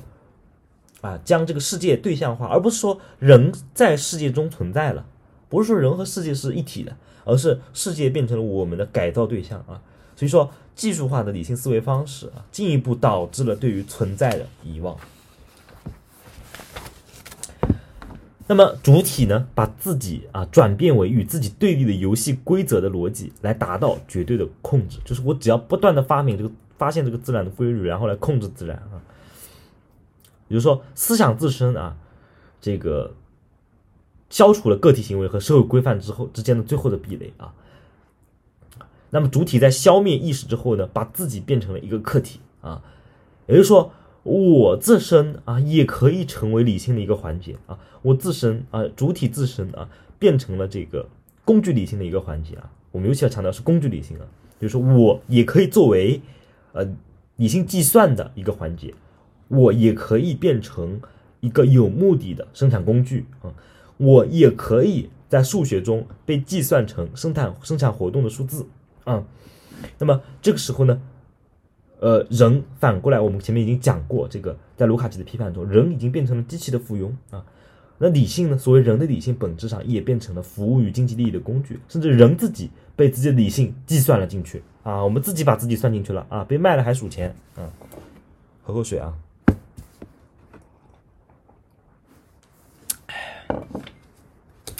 [1.02, 5.04] 啊，将这个世界对象化，而不是说人在世界中存在了，
[5.50, 6.96] 不是说人和世界是一体的。
[7.24, 9.80] 而是世界变成了我们的改造对象啊，
[10.16, 14.98] 所以说技术化的理性思维方式啊，进一步导致了对于存在的遗忘。
[18.52, 24.98] 那么主体呢，把自己啊转变为与自己对立的游戏规则的逻辑，来达到绝对的控制。
[25.06, 29.00] 就是我只要不断的发明这个发现这个自然的规律，然后来控制自然啊。
[30.48, 31.96] 比如说思想自身啊，
[32.60, 33.14] 这个。
[34.28, 37.52] 消除了个体行为和社会规范之后之间的最后的壁垒啊，
[39.10, 42.82] 那么主体在消灭意识之后呢，把自己变成了一个客体啊，
[43.46, 43.92] 也就是说，
[44.22, 51.08] 我自身啊也可以成为理性的一个环节啊，我自身啊主体自身啊变成了这个
[51.44, 54.26] 工具理性的一个环节啊，我们尤其要强调是工具理性啊，
[54.58, 56.20] 比如说我也可以作为
[56.72, 56.88] 呃
[57.36, 58.94] 理性计算的一个环节，
[59.48, 61.00] 我也可以变成
[61.40, 63.52] 一个有目的的生产工具啊。
[63.98, 68.66] 我也可以在数学中被计算成生产生产活动的数字
[69.04, 69.24] 啊，
[69.98, 71.00] 那么这个时候呢，
[72.02, 77.44] 呃，人反过来，我们前面已经讲过，这个在卢卡奇的批判中，人已经变成了机器的附庸啊。
[77.98, 78.58] 那理性呢？
[78.58, 85.04] 所谓人的理性，本质上也变成了服务于经济利益的工具，甚至人自己被自己的理性计算了进去啊。
[85.04, 87.70] 我们自己把自己算进去了啊，被卖了还数钱啊。
[88.64, 89.14] 喝口水啊。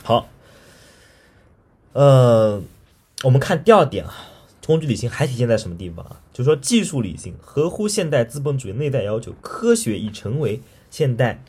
[0.02, 0.26] 好，
[1.92, 2.60] 呃，
[3.22, 4.12] 我们看第二点啊，
[4.66, 6.20] 工具理性还体现在什么地方啊？
[6.32, 10.60] 就说，技术理性合乎现代资本主义内在要求，科学已成为
[10.90, 11.42] 现代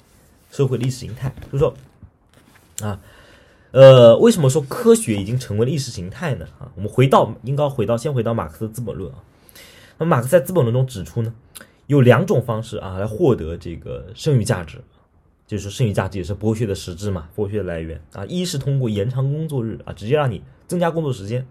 [0.51, 1.33] 社会历史形态。
[1.51, 1.73] 就是说，
[2.81, 2.99] 啊，
[3.71, 6.45] 呃，为什么说科学已经成为了意识形态呢？
[6.59, 9.23] 啊，我们回到应该回到先回到马克思的《资本论》啊。
[9.97, 11.33] 那么，马克思在《资本论》中指出呢，
[11.87, 14.79] 有两种方式啊来获得这个剩余价值。
[15.45, 18.25] 就是剩余价值也是剥削的实质嘛，剥削的来源啊。
[18.25, 21.45] 一是通过延长工作日啊，直接让你增加工作时间，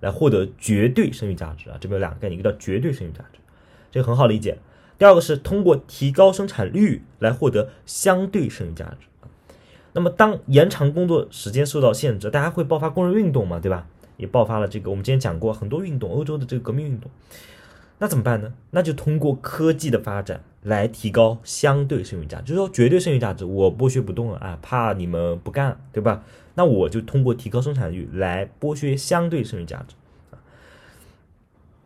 [0.00, 1.76] 来获得绝对剩余价值啊。
[1.80, 3.38] 这边有两个概念，一个叫绝对剩余价值，
[3.92, 4.58] 这个很好理解。
[4.98, 9.06] 第二个是通过提高生产率来获得相对剩余价值。
[9.92, 13.86] 那么当延长工作时间受到限制，大家会爆发工人运动嘛，对吧？
[14.16, 17.10] 也爆发了这个我们之前讲过很多运动，欧洲的这个革命运动。
[18.00, 18.54] 那怎么办呢？
[18.70, 26.24] 那就通过科技的发展来提高相对剩余价值，就是说绝对剩余价值我剥削不动了啊，怕你们不干，对吧？
[26.54, 29.94] 那我就通过提高生产率来剥削相对剩余价值
[30.30, 30.40] 啊。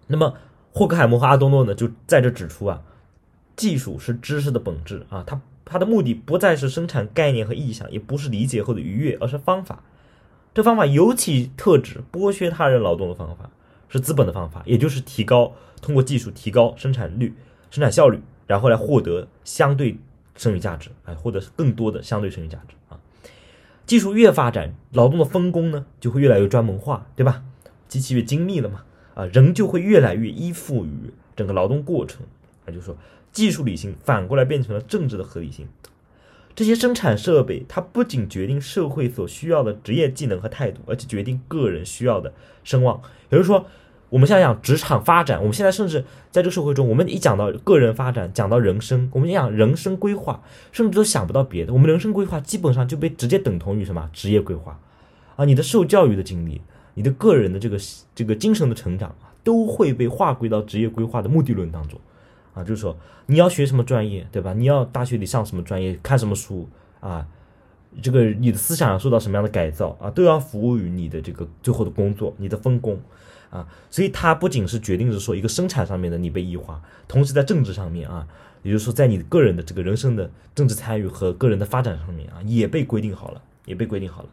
[0.07, 0.35] 那么
[0.73, 2.83] 霍克海默和阿多诺呢，就在这指出啊，
[3.57, 9.83] 技术是知识的本质啊，它它的目的不再是生产概念和意象，也不是理解后的愉悦，而是方法。
[10.55, 13.51] 这方法尤其特指剥削他人劳动的方法，
[13.95, 15.53] 是资本的方法，也就是提高。
[15.81, 17.35] 通过技术提高生产率、
[17.71, 19.99] 生产效率，然后来获得相对
[20.35, 22.99] 剩余价值，哎，获得更多的相对剩余价值啊。
[23.85, 27.45] 技术越发展，劳动的分工呢就会越来越专门化，对吧？
[27.87, 28.85] 机器越精密了嘛，
[29.15, 32.23] 啊，人就会越来越依附于整个劳动过程。
[32.67, 32.97] 也就是说，
[33.31, 35.69] 技术理性反过来变成了政治的合理性。
[36.55, 42.33] 这些生产设备，它不仅决定社会所需要的职业技能和态度，而且决定个人需要的
[42.63, 43.03] 声望。
[43.29, 43.67] 也就是说。
[44.11, 46.01] 我们想想职场发展，我们现在甚至
[46.31, 50.41] 在这个社会中，我们一讲到个人发展，讲到人生，我们讲人生规划，
[50.71, 51.73] 甚至都想不到别的。
[51.73, 54.79] 我们人生规划基本上就被直接等同于什么职业规划
[55.35, 55.45] 啊？
[55.45, 56.61] 你的受教育的经历，
[56.95, 57.77] 你的个人的这个
[58.15, 61.99] 这个精神的成长，都会被划归到职业规划的目的论当中
[62.55, 62.63] 啊。
[62.63, 62.97] 就是说，
[63.27, 64.53] 你要学什么专业，对吧？
[64.53, 66.69] 你要大学里上什么专业，看什么书
[67.01, 67.27] 啊？
[68.01, 70.09] 这个你的思想要受到什么样的改造啊？
[70.11, 73.01] 都要服务于你的这个最后的工作，你的分工。
[73.55, 78.27] 啊，所以它不仅是决定着说一个生产上面的你被异化，同时在政治上面啊，
[78.65, 84.29] 也就是说在你个人的这个人生的政治参与和个人的发展上面啊，也被规定好了，也被规定好了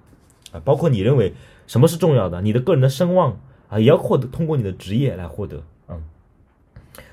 [0.54, 1.36] 啊，包括你认为
[1.68, 6.02] 什么是重要的，你的个人的声望啊，也要获得通过你的职业来获得，嗯，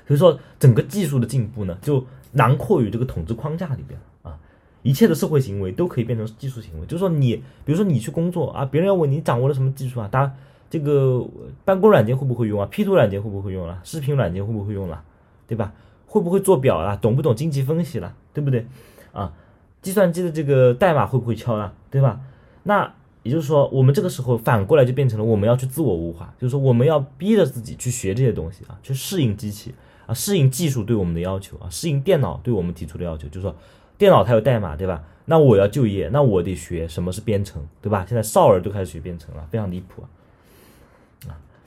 [0.07, 4.35] 所以说整个技术的进步呢，就囊括于这个统治框架里边啊，
[4.81, 10.35] 一切的社会行为都可以变成技术行为，就是说你比如说你去工作啊，别人要问你掌握了什么技术啊，大家。
[10.69, 11.25] 这个
[11.65, 13.79] 办公软件会不会用啊？P 图软件会不会用了？
[13.83, 15.03] 视频软件会不会用了？
[15.47, 15.73] 对吧？
[16.05, 16.95] 会不会做表了？
[16.97, 18.13] 懂不懂经济分析了？
[18.33, 18.67] 对不对？
[19.11, 19.33] 啊，
[19.81, 21.73] 计算机的这个代码会不会敲了？
[21.89, 22.21] 对吧？
[22.63, 22.93] 那
[23.23, 29.73] 也就是说，我们这个时候反过来就变成了我们要去自我物化，就是说我们要逼着自己去学这些东西啊，去适应机器
[30.05, 33.55] 啊，适应技术对我们的要求啊，适应电脑对我们提出的要求，就是说
[33.97, 35.03] 电脑它有代码，对吧？
[35.25, 38.05] 那我要就业，那我得学什么是编程，对吧？
[38.07, 40.09] 现在少儿都开始学编程了，非常离谱啊！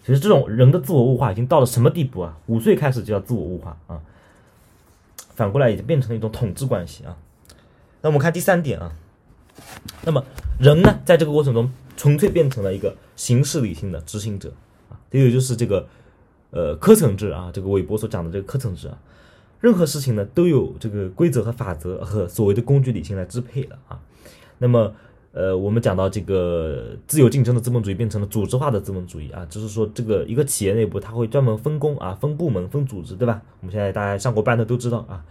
[0.04, 2.36] 其实这种人的自我物化已经到了什么地步啊？
[2.46, 4.00] 五岁开始就要自我物化啊，
[5.34, 7.16] 反过来已经变成了一种统治关系啊。
[8.00, 8.92] 那我们看第三点啊，
[10.04, 10.24] 那么
[10.58, 14.52] 人呢，在这个过程中纯粹变成了一个形式理性的执行者
[14.90, 15.86] 啊，这个就是这个
[16.50, 18.98] 呃科层制啊，这个韦伯所讲的这个科层制啊。
[19.60, 24.00] 任何事情呢，都有这个规则和法则和所谓的工具理性来支配了啊。
[24.58, 24.92] 那么，
[25.32, 33.40] 呃，我们讲到这个自由竞争的资本主义变成了组织化的资本主义啊，就是说这个一个企业内部它会专门分工啊、分部门、分组织，对吧？
[33.60, 35.24] 我们现在大家上过班的都知道啊，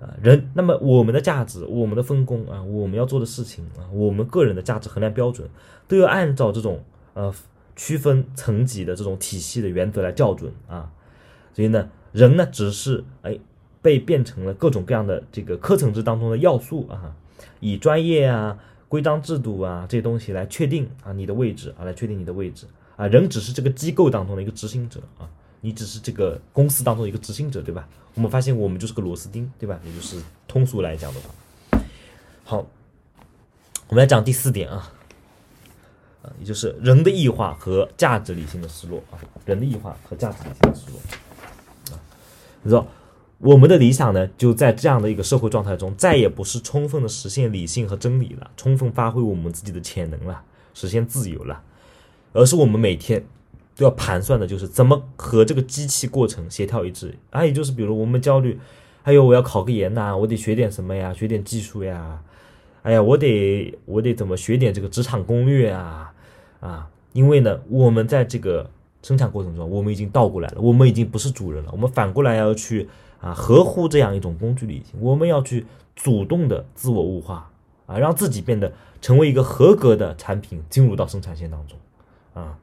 [0.00, 5.48] 啊人，那么我们的价值、我们的分工啊、我们要做的事情啊、我们个人的价值衡量标准，
[5.88, 6.84] 都要按照这种
[7.14, 7.32] 呃
[7.76, 10.90] 区分层级的这种体系的原则来校准啊。
[11.54, 13.38] 所以呢，人呢只是哎。
[13.82, 17.16] 被变成了各种各样的这个课程制当中的要素啊，
[17.60, 18.58] 以专业啊、
[18.90, 22.66] 规章制度啊这些东西来确定啊你的位置啊，来确定你的位置
[22.96, 23.06] 啊。
[23.06, 25.30] 人只是这个机构当中的一个执行者啊，
[25.60, 27.88] 你只是这个公司当中的一个执行者，对吧？
[28.16, 29.78] 我们发现我们就是个螺丝钉，对吧？
[29.84, 31.78] 也就是通俗来讲的话，
[32.42, 32.66] 好，
[33.86, 34.92] 我们来讲第四点啊，
[36.24, 39.14] 啊，也就是人的异化和价值理性的失落啊，
[39.46, 41.00] 人的异化和价值理性的失落
[41.92, 41.94] 啊，
[42.64, 42.84] 你知道。
[43.42, 50.42] 我们的理想呢，就在这样的一个社会状态中，再也不是充分的实现理性和真理了，充分发挥我们自己的潜能了，
[50.74, 51.62] 实现自由了，
[52.34, 53.24] 而是我们每天
[53.76, 57.14] 都要盘算的，就是怎么和这个机器过程协调一致。
[57.30, 58.58] 啊，也就是比如我们焦虑，
[59.04, 62.20] 哎呦，我要考个研呐，我得学点什么呀，学点技术呀，
[62.82, 66.12] 哎呀，我得我得怎么学点这个职场攻略啊，
[66.60, 68.68] 啊，因为呢，我们在这个
[69.00, 72.86] 生产过程中，我们已经倒过来了，我们已经不是主人了，我们反过来要去。
[73.20, 77.50] 啊，合乎这样一种工具理性，我们要去主动的自我物化
[77.84, 81.78] 啊，让自己变得成为一个合格的产品，进入到生产线当中
[82.32, 82.58] 啊。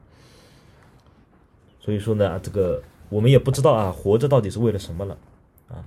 [1.78, 5.16] 所以说呢，这个我们也不知道啊，活着到底是为了什么了
[5.68, 5.84] 啊。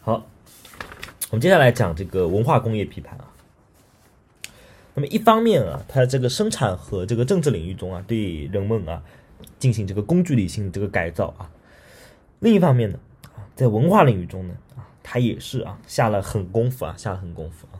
[0.00, 0.24] 好，
[1.30, 3.28] 我们接下来讲这个文化工业批判啊。
[4.94, 9.02] 那么一方面啊，它这个生产和这个政治领域中啊，对人们啊。
[9.58, 11.50] 进行这个工具理性这个改造啊，
[12.40, 12.98] 另一方面呢，
[13.54, 17.76] 在文化领域中呢，啊，他也是啊下了狠功夫啊，下了狠功夫啊，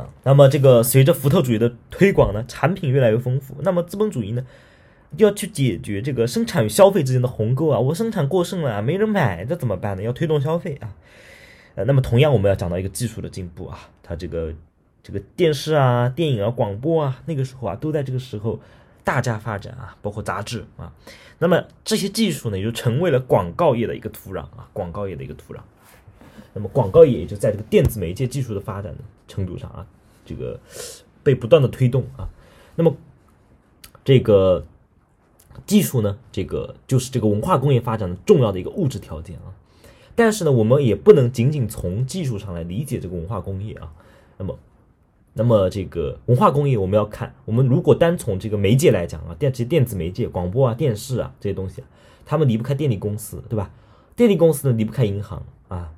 [0.00, 4.46] 啊，那么这个随着福特主义的推广呢，产品越来越丰富，那么资本主义呢，
[5.16, 10.02] 要去解决这个生产与消费之间的鸿沟啊，我生产过剩了，没人买，这怎么办呢？
[10.02, 10.94] 要推动消费啊，
[11.74, 14.54] 呃，那么同样我们要讲到一个技术的进步啊，它这个
[15.02, 18.60] 这个电视啊、电影啊、广播啊，那个时候啊，都在这个时候。
[19.04, 20.90] 大家发展啊，包括杂志啊，
[21.38, 25.60] 那么这些技术呢，也就成为了广告业的一个土壤啊，广告业的一个土壤。
[26.54, 29.86] 那么广告业也就在这个电子媒介技术的发展的程度上啊，
[30.24, 30.58] 这个
[31.22, 32.28] 被不断的推动啊。
[32.76, 32.96] 那么
[34.04, 34.64] 这个
[35.66, 39.52] 技术呢，这个就是这个文化工业发展的重要的一个物质条件啊。
[40.14, 43.92] 但是呢，我们也不能仅仅从技术上来理解这个文化工业啊。
[44.38, 44.58] 那么
[45.36, 51.86] 那么这个文化工业，我们要看，我们如果单从这个媒介来讲啊，电这些电子媒介、广播啊、电视啊这些东西啊，
[52.24, 53.70] 他们离不开电力公司，对吧？
[54.14, 55.92] 电力公司呢离不开银行啊，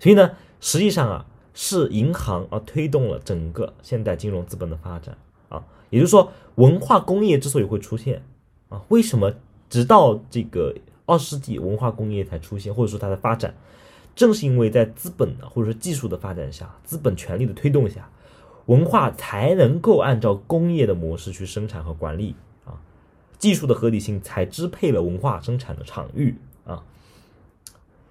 [0.00, 5.18] 所以呢，实际上啊，是银行啊推动了整个现代金融资本的发展
[5.50, 5.62] 啊。
[5.90, 8.22] 也就是说，文化工业之所以会出现
[8.70, 9.34] 啊，为什么
[9.68, 13.54] 直到这个二十世纪文化工业才出现，或者说它的发展，
[14.16, 18.08] 正是因为在资本的或者说技术的发展下，资本权力的推动下。
[18.66, 22.78] 文化才能够按照工业的模式去生产和管理啊，
[23.38, 26.84] 技术的合理性才支配了文化生产的场域啊。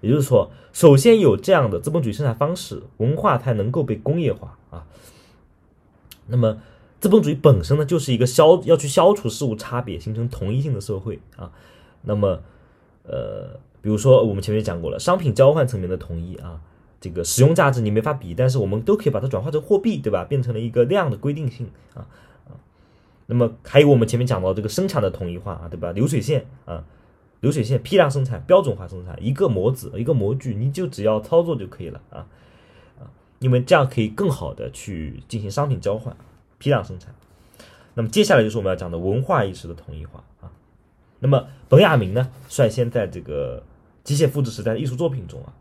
[0.01, 4.85] 也就是说，首先有这样的资本主义生产方式，文化才能够被工业化啊。
[6.27, 6.57] 那么，
[6.99, 11.51] 资本主义本身呢，就是一个消要去消除事物差别，形成统一性的社会啊。
[12.01, 12.41] 那么，
[13.03, 16.59] 呃，比如说我们前面讲过了，商品交换层面的统一啊。
[17.01, 20.23] 这个使用价值你没法比，但是我们都可以把它转化成货币，对吧？
[20.23, 22.05] 变成了一个量的规定性啊
[22.47, 22.53] 啊。
[23.25, 25.91] 那么还有我们前面讲到这个生产的统一化啊，对吧？
[25.93, 26.85] 流水线啊，
[27.39, 32.27] 流水线批量生产、标准化生产，一个模子、一个模具，你就只要操作就可以了啊
[32.99, 36.15] 啊，因为这样可以更好的去进行商品交换、
[36.59, 37.11] 批量生产。
[37.95, 40.51] 那么接下来就是我们要讲的文化意识的统一化啊。
[41.17, 43.63] 那么本雅明呢，率先在这个
[44.03, 45.51] 机械复制时代的艺术作品中啊。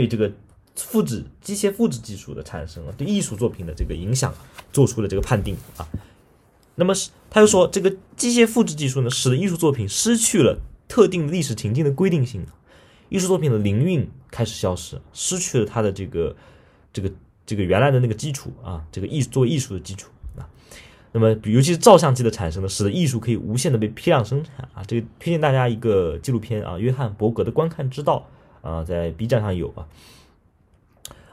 [0.00, 0.32] 对这个
[0.74, 4.32] 复制机械复制技术的产生啊，对艺术作品的这个影响
[4.72, 5.86] 做出了这个判定啊。
[6.76, 12.46] 那么是他又说，这个机械复制技术呢，使得艺术作品失去了特定历史情境的规定性，
[13.10, 16.34] 艺术作品的灵韵开始消失，失去了它的这个
[16.94, 17.12] 这个
[17.44, 20.48] 这个原来的那个基础啊，这个艺作为艺术的基础啊。
[21.12, 24.82] 那么，尤其是照相机的产生呢，使得艺术可以无限的被批量生产啊。
[24.86, 28.26] 这个推荐大家一个纪录片啊，约翰伯格的《观看之道》
[28.62, 29.88] 啊，在 B 站上有啊。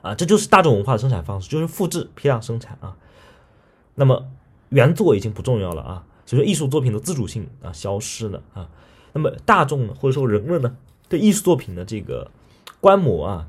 [0.02, 2.96] 啊，这就是大众文化的生产方式，就是复制、批量生产啊。
[3.96, 4.28] 那么
[4.70, 8.70] 原作已经不重要了啊，所以说艺术作品的自主性啊消失了啊。
[9.14, 10.78] 那么大众呢，或者说人们呢，
[11.10, 12.30] 对艺术作品的这个
[12.80, 13.48] 观摩啊，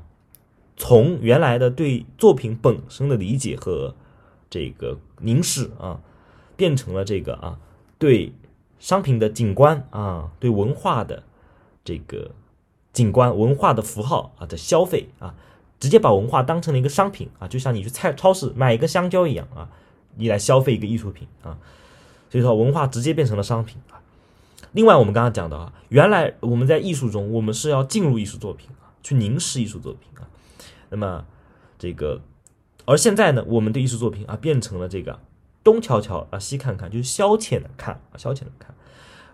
[0.75, 3.95] 从原来的对作品本身的理解和
[4.49, 6.01] 这个凝视啊，
[6.57, 7.59] 变成了这个啊，
[7.99, 8.33] 对
[8.79, 11.23] 商品的景观啊，对文化的
[11.85, 12.31] 这个
[12.93, 15.35] 景观、文化的符号啊的消费啊。
[15.79, 19.69] 直接把文化当成了一个商品啊，就像你去菜超市买一个香蕉一样啊，
[20.17, 21.57] 你来消费一个艺术品啊，
[22.29, 23.95] 所以说文化直接变成了商品啊。
[24.73, 30.27] 另外，我们刚刚讲的啊，原来我们在艺术中，我们是要进入艺术作品啊，去凝视艺术作品啊。
[30.89, 31.25] 那么
[31.77, 32.19] 这个，
[32.83, 35.17] 而现在呢，我们的艺术作品啊，变成了这个
[35.63, 38.75] 东瞧瞧啊，西看看，就是消遣的看啊，消遣的看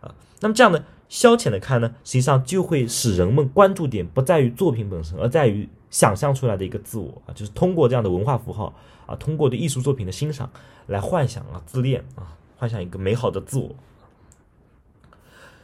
[0.01, 0.13] 啊。
[0.41, 5.67] 那么这样的消遣的看呢，实际上就会使人们关注点不在于作品本身，而在于。
[5.91, 8.73] 想象出来的一个自我啊，就是通过这样的文化符号
[9.05, 10.49] 啊，通过对艺术作品的欣赏
[10.87, 13.73] 来幻想啊、自恋啊，幻想一个美好的自我。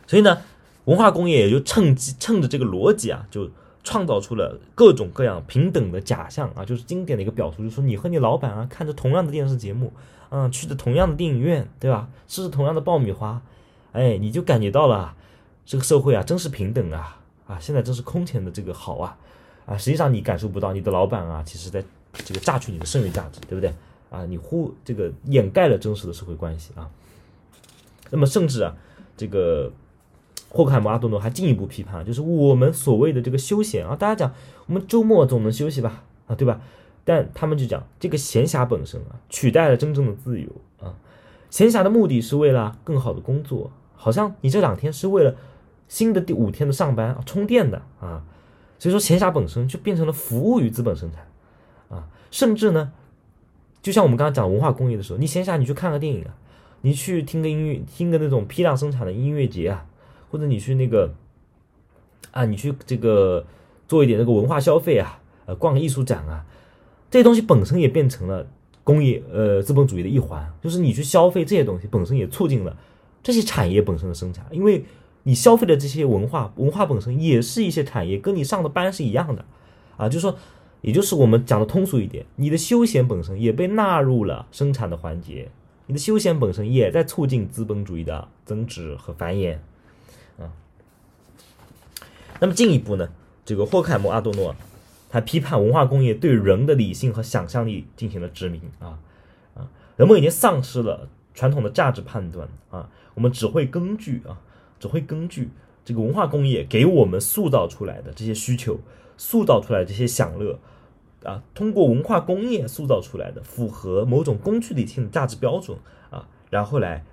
[0.08, 0.42] 所以呢，
[0.86, 3.50] 文化工业也就趁机趁着这个逻辑啊，就
[3.84, 9.92] 创造出了各种各样平等的假象啊，就是经典的一个表述，就是说你和你老板啊，看着同样的电视节目，
[10.30, 12.08] 嗯，去着同样的电影院，对吧？
[12.26, 13.42] 吃着同样的爆米花，
[13.92, 15.14] 哎，你就感觉到了
[15.66, 17.60] 这个社会啊，真是平等啊啊！
[17.60, 19.18] 现在真是空前的这个好啊！
[19.66, 21.84] 啊，实际上你感受不到你的老板啊，其实在
[22.14, 23.74] 这个榨取你的剩余价值，对不对？
[24.10, 26.90] 啊，你忽这个掩盖了真实的社会关系啊。
[28.10, 28.76] 那么甚至啊，
[29.16, 29.72] 这个
[30.50, 34.34] 霍克海默阿多诺还进一步批判，就是我们所谓的这个休闲啊，大家讲
[34.66, 36.60] 我们周末总能休息吧，啊，对吧？
[37.06, 40.50] 但他们就讲这个闲暇本身啊，取代了真正的自由
[40.80, 40.94] 啊。
[41.50, 45.36] 闲暇的目的是为了更好的工作，好像你这两天是为了
[45.92, 48.24] 新的第五天的上班充电的啊。
[48.80, 51.28] 所以说，闲暇本身就变成了服务于资本生产，
[51.96, 52.92] 啊，甚至呢，
[53.80, 56.34] 就像我们刚刚讲文化工业的时候，你闲暇你去看个电影啊，
[56.82, 59.86] 你去听个音乐，听个那种批量生产的音乐节啊，
[60.32, 61.14] 或者你去那个，
[62.32, 63.46] 啊，你去这个
[63.88, 66.44] 做一点那个文化消费啊，呃，逛个艺术展啊，
[67.12, 68.48] 这些东西本身也变成了
[68.84, 72.76] 工业呃资本主义的一环，就是你去消费这些东西本身也促进了
[73.22, 74.84] 这些产业本身的生产，因为。
[75.24, 79.46] 你消费的这些文化，文化本身也是一些产业，跟你上的班是一样的，
[79.96, 80.36] 啊，就是说，
[80.82, 85.52] 也就是我们讲的通俗一点，你的休闲本身也被纳入了生产的环节，
[85.86, 89.58] 你的休闲本身也在促进资本主义的增值和繁衍，
[90.40, 90.50] 啊，
[92.40, 93.08] 那么进一步呢，
[93.46, 94.56] 这个霍克海默阿多诺，
[95.08, 98.98] 他批判文化工业对人的理性和想象力进行了殖民，啊
[99.54, 104.42] 啊，人们已经丧失了传统的价值判断，啊，我们只会根据啊。
[104.82, 105.52] 只会根据
[105.86, 108.80] 这个文化工业给我们塑造出来的这些需求，
[109.16, 110.60] 塑造出来这些享乐，
[111.24, 115.78] 啊，通过文化工业塑造出来的符合某种工具理性的价值标准
[116.10, 117.06] 啊，然后来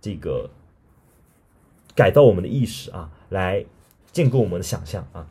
[0.00, 0.50] 这个
[1.94, 3.64] 改造我们的意识啊，来
[4.10, 5.28] 建构我们的想象啊，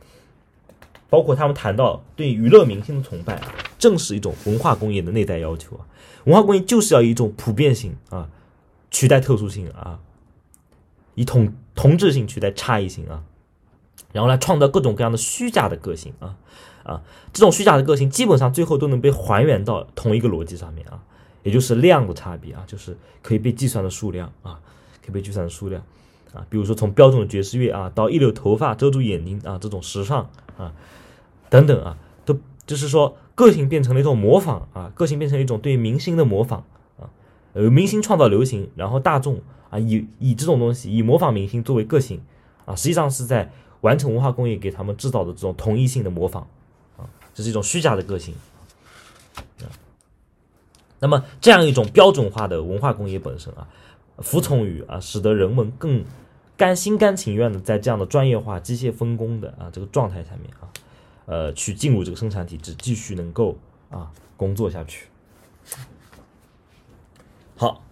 [1.10, 3.42] 包括他们谈到对娱乐明星的崇拜，
[3.78, 5.86] 正是一种文化工业的内在要求啊，
[6.24, 8.30] 文化工业就是要一种普遍性啊，
[8.90, 10.00] 取代特殊性啊。
[11.16, 13.24] 以同同质性取代差异性啊，
[14.12, 16.38] 然后来创造各种各样的虚假的个性啊
[16.84, 17.02] 啊，
[17.34, 21.02] 这种虚假的个性基本上最后都能被还原到同一个逻辑上面啊，
[21.44, 24.60] 也就是量的差别啊，就是可以被计算的数量啊，
[25.02, 25.82] 可以被计算的数量
[26.34, 30.74] 啊，比如说从标准的爵士乐啊，到一绺头发遮住眼睛啊，这种时尚啊
[31.50, 32.38] 等等啊，都
[32.68, 36.66] 就是说个性变成了一种模仿啊，个性变成一种对明星的模仿
[37.00, 37.10] 啊，
[37.54, 39.42] 呃，明星创造流行，然后大众。
[39.70, 42.22] 啊，以以这种东西，以模仿明星作为个性，
[42.66, 43.52] 啊，实际上是在
[43.82, 46.48] 完成文化工业给他们制造的这种同一性的模仿，
[46.98, 48.34] 啊，这是一种虚假的个性。
[51.00, 53.68] 那么这样一种标准化的文化工业本身啊，
[54.20, 56.04] 服从于啊，使得人们更
[56.58, 60.72] 甘心甘情愿的在这样的专业化、机械分工的啊这个状态下面啊，
[61.26, 63.58] 呃，去进入这个生产体制，继续能够
[63.90, 65.08] 啊工作下去。
[67.58, 67.85] 好。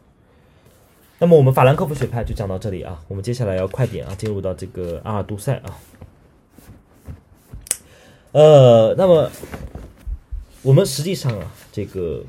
[1.24, 5.80] 那么我们法兰克福学派就讲到这里啊，我们接下来要快点啊，进入到这个阿尔杜塞啊。
[8.34, 9.32] 呃，那么
[10.64, 12.22] 我们实际上啊，这个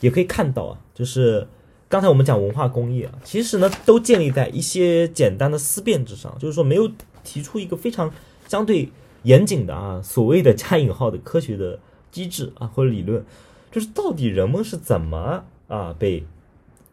[0.00, 1.46] 也可以看到啊，就是
[1.86, 6.90] 刚才我们讲文化工业啊，其实呢都建立在一些简单的思辨之上，就是说没有
[7.22, 8.10] 提出一个非常
[8.48, 8.88] 相对
[9.24, 11.78] 严谨的啊所谓的加引号的科学的
[12.10, 13.22] 机制啊或者理论，
[13.70, 16.24] 就是到底人们是怎么啊被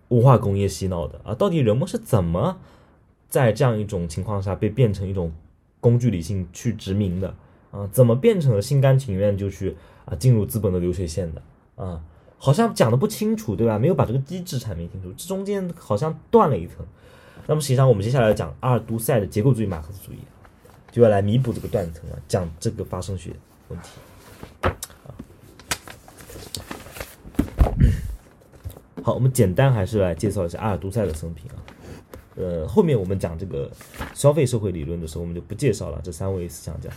[0.09, 1.35] 文化工业洗脑的啊？
[1.35, 2.57] 到底人们是怎么
[3.29, 5.31] 在这样一种情况下被变成一种
[5.79, 7.33] 工具理性去殖民的？
[7.71, 11.41] 啊，怎么变成了心甘情愿就去啊进入资本的流水线的
[11.75, 12.01] 啊？
[12.37, 13.77] 好像讲的不清楚，对吧？
[13.77, 16.85] 没有把这个机制阐明清楚，这中间好像断了一层。
[17.45, 20.19] 那么实际上，我们接下来讲阿尔都塞的结构主义马克思主义，
[20.91, 23.33] 就要来弥补这个断层啊，讲这个发生学
[23.69, 23.89] 问题。
[24.61, 24.71] 啊
[29.07, 31.55] 好，我们简单还是来介绍一下阿尔都塞的生平啊。
[32.35, 33.71] 呃，后面我们讲这个
[34.13, 36.89] 消费社会理论的时候，我们就不介绍了这三位思想家。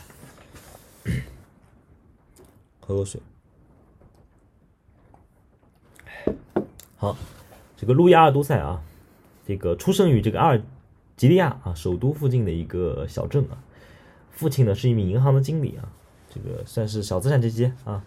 [2.81, 3.21] 喝口水。
[6.97, 7.17] 好，
[7.77, 8.83] 这个路易阿尔都塞啊，
[9.47, 10.61] 这个出生于这个阿尔
[11.17, 13.63] 及利亚啊首都附近的一个小镇啊。
[14.33, 15.87] 父亲呢是一名银行的经理啊，
[16.29, 18.03] 这个算是小资产阶级啊。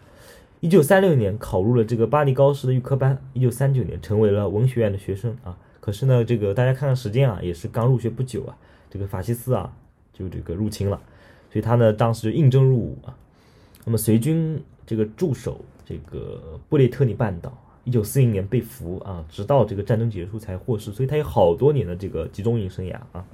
[0.63, 5.57] 一九三六年考入了这个巴黎高师的预科班，一九三九年成为了文学院的学生啊。
[5.81, 8.55] 可是呢，这个大家看看时间啊，也是刚入学不久啊，
[8.89, 9.75] 这个法西斯啊
[10.13, 11.01] 就这个入侵了。
[11.51, 13.13] 所以他呢，当时就应征入伍啊。
[13.83, 14.57] 那么随军
[14.87, 17.51] 这个驻守这个布列特尼半岛，
[17.83, 20.93] 一九四零年被俘啊，直到这个战争结束才获释。
[20.93, 23.25] 所以他有好多年的这个集中营生涯啊。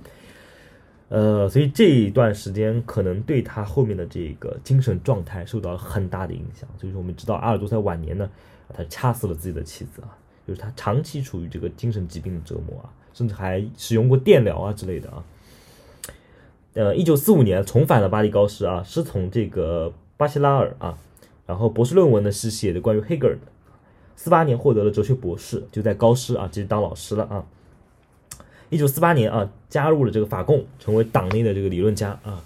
[1.10, 6.70] 呃，所以这一段时间可能对他后面的这个精神状态受到了很大的影响。
[6.80, 8.30] 所以说，我们知道阿尔都塞晚年呢，
[8.72, 10.16] 他掐死了自己的妻子啊，
[10.48, 15.24] 就是他长期处于这个精神疾病的折磨啊，甚至还使用过电疗啊之类的啊。
[16.76, 20.96] 呃，一九四五年重返了巴黎高师啊，师从这个巴西拉尔啊，
[21.48, 23.52] 然后博士论文呢是写的关于黑格尔的。
[24.16, 27.44] 四八年获得了哲学博士，就在高师啊继续当老师了啊。
[28.70, 32.42] 一九四八年啊，加入了这个法共，成为党内的这个理论家啊。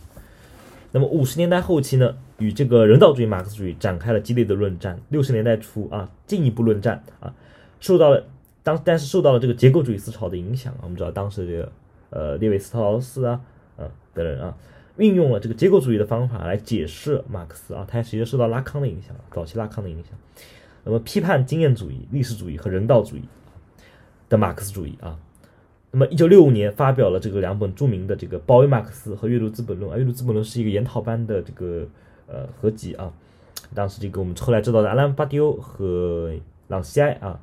[0.91, 4.99] 那么五十年代后期呢，与这个人道主义马克思主义展开了激烈的论战。
[5.09, 7.33] 六十年代初啊，进一步论战啊，
[7.79, 8.25] 受到了
[8.63, 10.79] 当但是受到了这个结构主义思潮的影响啊。
[10.83, 11.71] 我们知道当时这个
[12.09, 13.39] 呃列维斯特劳斯啊。
[14.15, 14.55] 的人啊，
[14.97, 20.11] 运用了这个结构主义的方法来解释马克思啊，他其实受到拉康的影响，早期拉康的影响。
[20.83, 23.23] 那么批判经验主义、历史主义和人道主义
[24.29, 25.17] 的马克思主义啊。
[25.95, 31.85] 那么一九六五年发表了这个两本著名的这个《保卫马克思》和《阅读资本论》啊，《阅读资本论》是一个研讨班的这个
[32.25, 33.13] 呃合集啊。
[33.75, 36.33] 当时这个我们后来知道的阿兰·巴迪欧和
[36.67, 37.39] 朗西埃啊，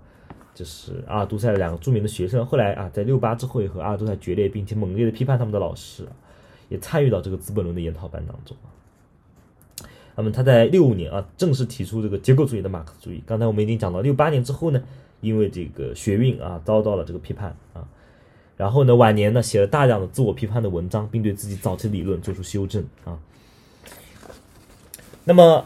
[0.52, 6.04] 就是阿尔都塞的两个著名的学生，后来啊在六八之后也和阿尔都塞决裂，并且猛烈的批判他们的老师。
[6.68, 8.56] 也参与到这个《资本论》的研讨班当中。
[10.14, 13.20] 那么他在六五年啊，正式提出这个结构主义的马克思主义。
[13.26, 14.80] 刚才我们已经讲到，六八年之后呢，
[15.20, 17.86] 因为这个学运啊，遭到了这个批判啊。
[18.60, 23.18] 然后呢，晚年呢，写了大量的自我批判的文章，并对自己早期理论做出修正啊。
[25.24, 25.64] 那么，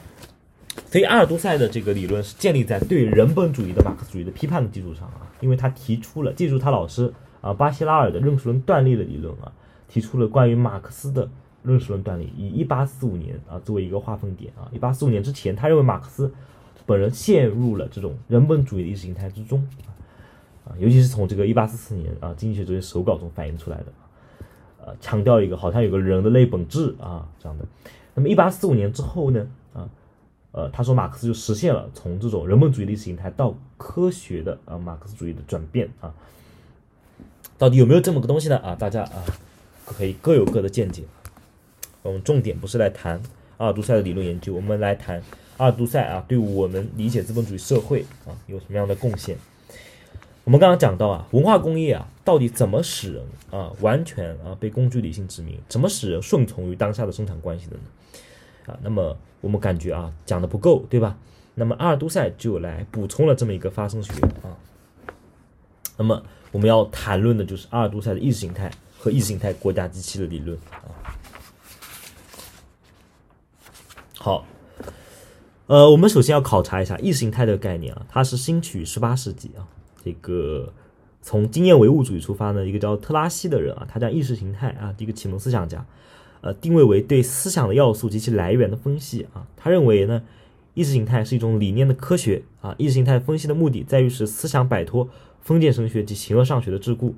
[0.92, 9.50] 所以阿尔都塞的这个理论是建立在对人本主义的马克思主义的批判的基础上啊，因为他提出了借助他老师啊巴希拉尔的认识论断裂的理论啊。
[9.88, 11.28] 提出了关于马克思的
[11.62, 14.70] 认识论断裂，以一八四五年啊作为一个划分点啊。
[14.72, 16.32] 一八四五年之前，他认为马克思
[16.86, 19.66] 本人陷入了这种人本主义的意识形态之中
[20.64, 23.86] 啊，尤其是从这个一八四四年啊经济学哲学手稿中反映出来的，
[24.84, 27.64] 呃，强调一个好像有个人的类本质啊这样的。
[28.14, 29.88] 那么一八四五年之后呢啊
[30.52, 36.14] 呃他说马克思就实现了从这种人本主义的意识形态到科学的啊马克思主义的转变啊，
[37.58, 38.74] 到底有没有这么个东西呢啊？
[38.74, 39.22] 大家啊。
[39.86, 41.02] 可以各有各的见解。
[42.00, 43.20] 我们重点不是来谈
[43.58, 45.22] 阿尔都塞的理论研究，我们来谈
[45.58, 49.36] 阿尔都塞啊，对我们理解资本主义社会啊有什么样的贡献？
[50.44, 55.58] 我们刚刚讲到啊，文化工业啊，到底怎么使人啊完全啊被工具理性殖民？
[55.68, 57.82] 怎么使人顺从于当下的生产关系的呢？
[58.66, 61.16] 啊，那么我们感觉啊讲的不够，对吧？
[61.54, 64.56] 那么阿尔都塞就来补充了这么一个发生学啊。
[65.96, 66.22] 那么
[66.52, 68.70] 我们要谈论的就是阿尔都塞的意识形态。
[68.96, 71.12] 和意识形态国家机器的理论啊，
[74.16, 74.46] 好，
[75.66, 79.68] 呃，我们首先要考察一下意识形态的概念啊，它是兴起于十八世纪啊，
[80.04, 80.72] 这个
[81.22, 85.86] 从经验唯物主义出发呢，一个叫特拉西的人啊，他将意识形态啊，一个启蒙思想家，
[86.42, 90.22] 呃，定位为对思想的要素及其来源的分析啊，他认为呢，
[90.74, 95.08] 意识形态是一种理念的科学啊，意识形态分析的目的在于使思想摆脱
[95.40, 97.14] 封建神学及形而上学的桎梏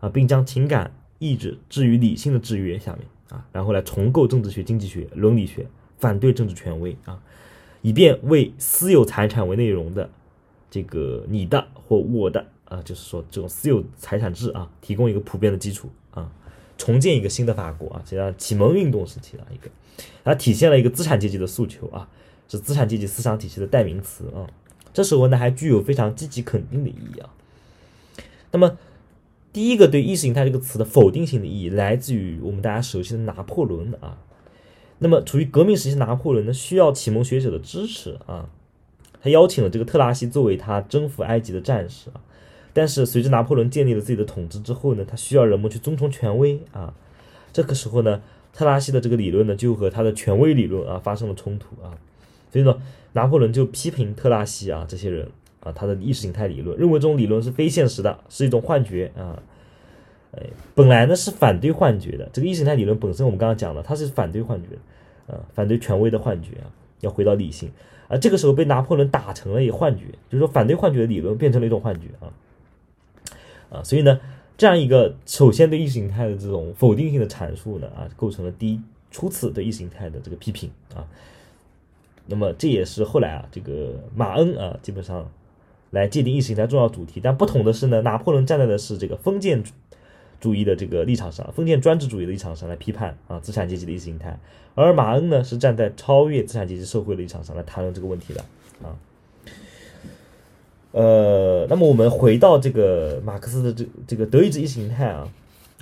[0.00, 0.92] 啊，并将情感。
[1.20, 5.66] 意志置于理性的制约下面啊，然后来重构政治学、经济学、伦理学，
[5.98, 7.20] 反对政治权威啊。
[7.82, 10.08] 以便为私有财产为内容的
[10.70, 16.30] 这个你的或我的啊，就是说这种私有财产制啊，提供一个普遍的基础啊，
[16.76, 19.70] 重建一个新的法国啊，实际上启蒙运动时期的一个，
[20.22, 22.06] 它体现了一个资产阶级的诉求啊，
[22.46, 24.46] 是资产阶级思想体系的代名词啊。
[24.92, 27.30] 这时候呢，还具有非常积极肯定的意义啊。
[28.50, 28.76] 那么，
[29.52, 34.18] 第一个对意识形态这个词的否定性的意义，来自于我们大家熟悉的拿破仑啊。
[34.98, 38.50] 那么，处于革命时期，拿破仑呢需要启蒙学者的支持啊。
[39.30, 42.20] 邀请了这个特拉西作为他征服埃及的战士啊。
[42.74, 46.94] 但是，随着拿破仑建立了自己的统治之后呢，他需要人们去遵从权威啊。
[47.52, 48.20] 这个时候呢，
[48.52, 51.98] 特拉西的这个理论呢，就和他的权威理论啊发生了冲突啊。
[52.52, 52.80] 所以呢，
[53.14, 55.28] 拿破仑就批评特拉西啊这些人
[55.60, 59.42] 啊，他的意识形态理论，认为这种理论是非现实的，是一种幻觉啊。
[60.36, 60.42] 哎，
[60.74, 64.76] 本来呢是反对幻觉的，这个意识形态理论本身我们刚刚讲了，它是反对幻觉，
[65.32, 66.70] 啊，反对权威的幻觉啊，
[67.00, 67.70] 要回到理性。
[68.08, 72.32] 啊，这个时候被拿破仑打成了一个幻觉，就是说反对幻觉的理论变成了一种幻觉啊。
[73.70, 74.18] 啊，所以呢，
[74.56, 78.80] 这样一个首先对意识形态的这种否定性的阐述呢，啊，构成了第一
[79.10, 81.06] 初次对意识形态的这个批评啊。
[82.26, 85.30] 那么这也是后来啊，这个马恩啊，基本上
[85.90, 87.20] 来界定意识形态重要主题。
[87.22, 89.72] 但不同的是呢，拿破仑站在的是这个封建主
[90.40, 94.38] 主义的这个立场上，封建专制主义的立场上来批判啊资产阶级的意识形态，
[94.74, 98.40] 而马恩呢是站在超越资产阶级社会的立场上来谈论这个问题的
[98.82, 98.96] 啊。
[100.92, 105.28] 呃，那么我们回到这个马克思的这这个德意志意识形态啊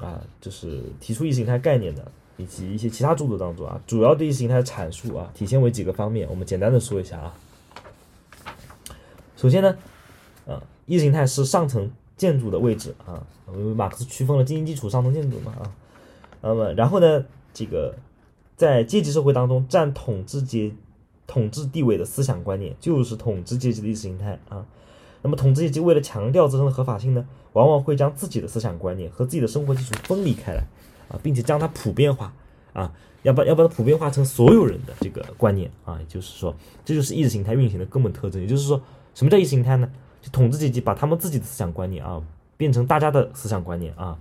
[0.00, 2.06] 啊，就是提出意识形态概念的。
[2.38, 7.34] 以及一些其他著作当中啊，主要对意识形态的阐述啊，体现为几个方面，我们简单的说一下啊。
[9.38, 9.74] 首先呢，
[10.46, 15.72] 啊，意识形态是上层建筑的位置啊，因为马克思区分了经济基础、上层建筑嘛啊。
[16.42, 17.94] 那么，然后呢，这个
[18.56, 20.72] 在阶级社会当中占统治阶
[21.26, 24.66] 统治地位的思想观念，就是统治阶级的意识形态啊。
[25.22, 30.64] 那么，统治阶级为了强调自身的合法性呢，往往会将自己的思想观念和自己的生活基础分离开来。
[31.08, 32.34] 啊，并且将它普遍化，
[32.72, 32.92] 啊，
[33.22, 36.52] 要把要把它普遍化成所有人的这个观念啊，也就是说，
[36.84, 38.42] 这就是意识形态运行的根本特征。
[38.42, 38.82] 也就是说，
[39.14, 39.88] 什么叫意识形态呢？
[40.30, 42.22] 统治阶级把他们自己的思想观念啊，
[42.56, 44.18] 变成大家的思想观念啊。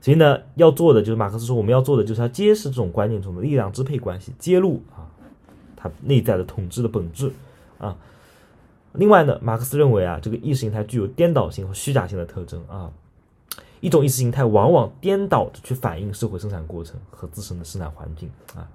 [0.00, 5.04] 所以呢，要做的就是马克思说，我们要做的就是要揭示这种观念中的力量支配关系，揭露啊，
[5.76, 7.32] 它内在的统治的本质
[7.78, 7.96] 啊。
[8.92, 12.90] 另外呢，马克思认为啊，这个意识形态具有颠倒性和虚假性的特征啊。
[13.80, 18.68] 一种意识形态往往颠倒的去反映社会生产过程和自身的生产环境啊。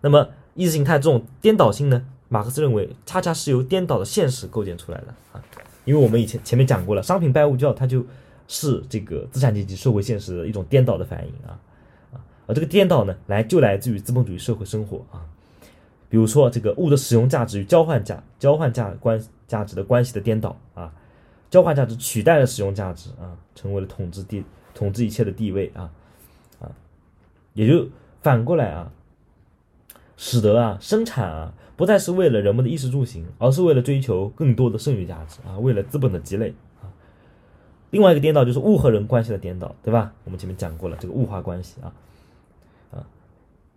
[0.00, 5.44] 那么意识形态这种颠倒性呢，马克思认为恰恰是由颠倒的现实构建出来的啊。
[5.84, 8.06] 因为我们以前前面讲过了，商品拜物教它就
[8.48, 11.58] 是这个资产阶级社会现实的一种颠倒的反应啊
[12.14, 12.16] 啊。
[12.46, 15.26] 而这个颠倒呢，来就来自于资本主义社会生活啊。
[16.08, 20.92] 比如说这个物的使用价值与交换价交换价关价值的关系的颠倒啊。
[21.50, 25.90] 交换价值取代了使用价值啊，成为了统治地统治一切的地位啊
[26.60, 26.70] 啊，
[27.54, 27.88] 也就
[28.22, 28.92] 反过来啊，
[30.16, 36.52] 使得啊生产啊不再是为了人们的衣食住行，而是为了追求更多的剩余价值啊，为了资本的积累
[36.82, 36.84] 啊。
[37.88, 40.12] 另外一个颠倒就是物和人关系的颠倒，对吧？
[40.24, 41.90] 我们前面讲过了这个物化关系啊
[42.92, 43.00] 啊，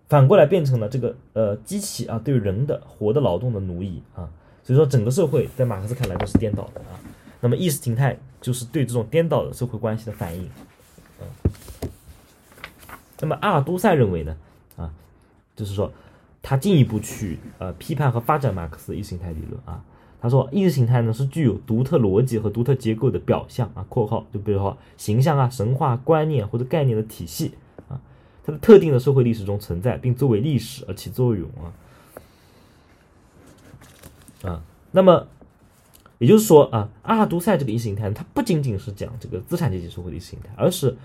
[0.10, 4.28] 反过来变成了这个呃机器啊对人的活的劳动的奴役啊，
[4.64, 6.99] 所以说整个社会在马克思看来都是颠倒的啊。
[7.39, 10.49] 那么意识形态就是对这种颠倒的社会关系的反应，
[11.22, 11.89] 嗯。
[13.22, 14.36] 那么阿尔都塞认为呢，
[14.76, 14.93] 啊，
[15.56, 15.89] 就是说
[16.43, 19.83] 他进一步去呃批判和发展马克思意识形态理论啊。
[20.21, 27.53] 他说意识形态呢是具有独特逻辑和独特结构的表象啊（括号就比如说形象啊、神话观念或者概念的体系
[27.89, 27.99] 啊），
[28.45, 31.73] 它的特定的社会历史中存在，并作为历史而起作用啊。
[34.43, 35.25] 啊，那么。
[36.19, 40.95] 也就是说啊，阿尔都塞这个意识形态，它不仅仅是讲这个资产阶级社会的意识形态，而是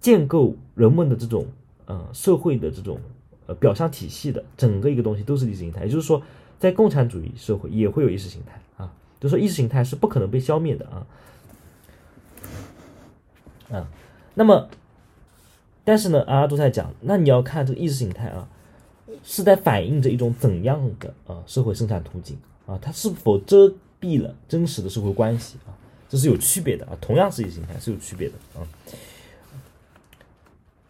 [0.00, 1.46] 建构人们的这种
[1.86, 3.00] 呃社会的这种
[3.46, 5.84] 呃表象体系的整个一个东西都是意识形态。
[5.84, 6.22] 也就是说，
[6.58, 11.06] 在共产主义社会也会有意识形态啊，就说意识形态是不可能被消灭的啊
[13.70, 13.88] 啊。
[14.34, 14.68] 那么，
[15.84, 18.48] 但是呢，阿尔都塞讲，那你要看这个意识形态啊，
[19.24, 22.36] 是在反映着一种怎样的啊社会生产途径
[22.66, 23.72] 啊，它是否遮。
[23.98, 25.72] 蔽了真实的社会关系啊，
[26.06, 28.60] 这是有区别的啊，同样是意识形态是有区别的啊。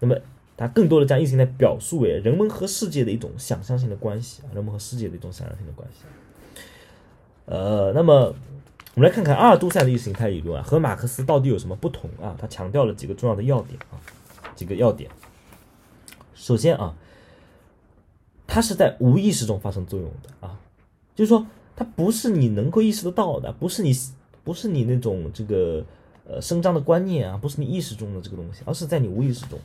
[0.01, 0.17] 那么，
[0.57, 6.05] 它更多的将意识形态表述为人们和世界的一种想象性的关系啊，人们和世界的一种想象性的关系。
[7.45, 8.35] 呃，那么
[8.95, 12.35] 我们来看看阿尔都塞的意识形态理论啊，和马克思到底有什么不同啊？
[12.39, 14.01] 他强调了几个重要的要点啊，
[14.55, 15.11] 几个要点。
[16.35, 16.97] 首先啊，
[18.47, 20.59] 它是在无意识中发生作用的啊，
[21.15, 21.47] 就是说
[21.77, 23.93] 它不是你能够意识得到的，不是你
[24.43, 25.85] 不是你那种这个
[26.27, 29.59] 呃声张的观念啊，不是你意识中的这个东西，而是在你无意识中。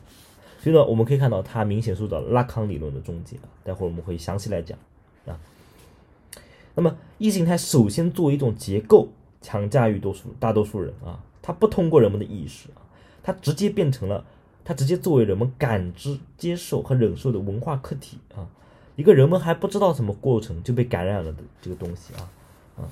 [0.61, 3.35] 所以呢，我们可以看到它明显受到拉康理论的终结。
[3.63, 4.77] 待会儿我们会详细来讲
[5.25, 5.39] 啊。
[6.75, 9.09] 那么意识形态首先作为一种结构
[9.41, 12.85] 强加于多数大多数人啊，它不通过人们的意识啊，
[13.23, 14.23] 它直接变成了
[14.63, 18.47] 它直接作为人们感知、接受和忍受的文化客体啊，
[18.95, 22.29] 一个人们还不知道什么过程就被感染了的这个东西啊
[22.77, 22.85] 啊。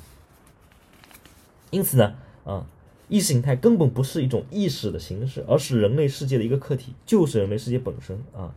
[1.70, 2.66] 因此呢啊，
[3.10, 8.54] 意识形态根本不是一种意识的形式，而是人类世界的一个客体，就是人类世界本身啊。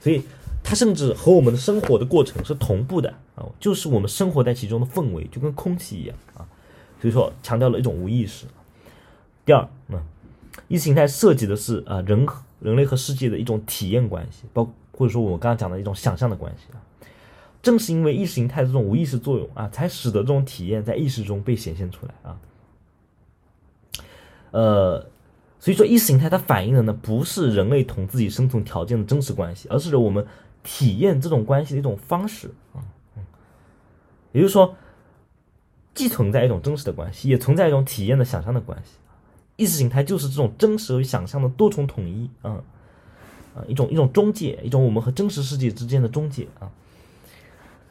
[0.00, 0.22] 所以
[0.62, 6.46] 它甚至和我们的生活的过程是同步的啊，就是我们生活在其中的氛围，就跟空气一样啊。
[7.00, 8.44] 所以说强调了一种无意识。
[9.46, 10.02] 第二，嗯
[10.68, 12.26] 意识形态涉及的是啊人
[12.60, 16.82] 人类和世界的一种体验关系，包或者说我们刚刚讲的一种想象的关系啊。
[17.62, 22.36] 正是因为意识形态这种无意识作用啊，才使得这种体验在意识中被显现出来啊。
[24.54, 25.04] 呃，
[25.58, 30.24] 所以说意识形态它反映的呢，不是人类同自己生存条件的真实关系，而是我们
[30.62, 32.78] 体验这种关系的一种方式啊。
[34.30, 34.76] 也就是说，
[35.92, 38.92] 既存在一种真实的关系，也存在一种体验的想象的关系。
[39.56, 42.62] 意识形态就是这种真实与想象的多重统一啊
[43.56, 46.70] 啊，一种一种中介，一种我们和真实世界之间的中介啊。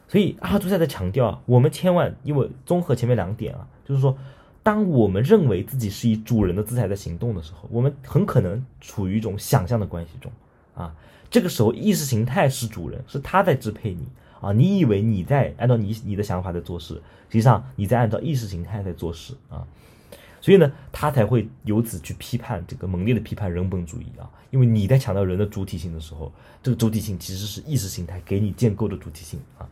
[0.08, 4.16] 所以阿尔都塞在强调啊，我们千万因为综合前面两点啊，就是说，
[4.64, 10.32] 当我们认为自己是以主人的姿态在行动的时候，我们很可能处于一种想象的关系中
[10.74, 10.92] 啊。
[11.30, 14.08] 这个时候意识形态是主人，是他在支配你
[14.40, 14.52] 啊。
[14.52, 17.02] 你以为你在按照你你的想法在做事，实
[17.32, 19.66] 际上你在按照意识形态在做事啊。
[20.40, 24.28] 所以呢，他才会由此去批判这个猛烈的批判人本主义啊。
[24.50, 29.68] 因为你在强调人的主体性的时候，这个主体性其实是意识形态给你建构的主体性啊。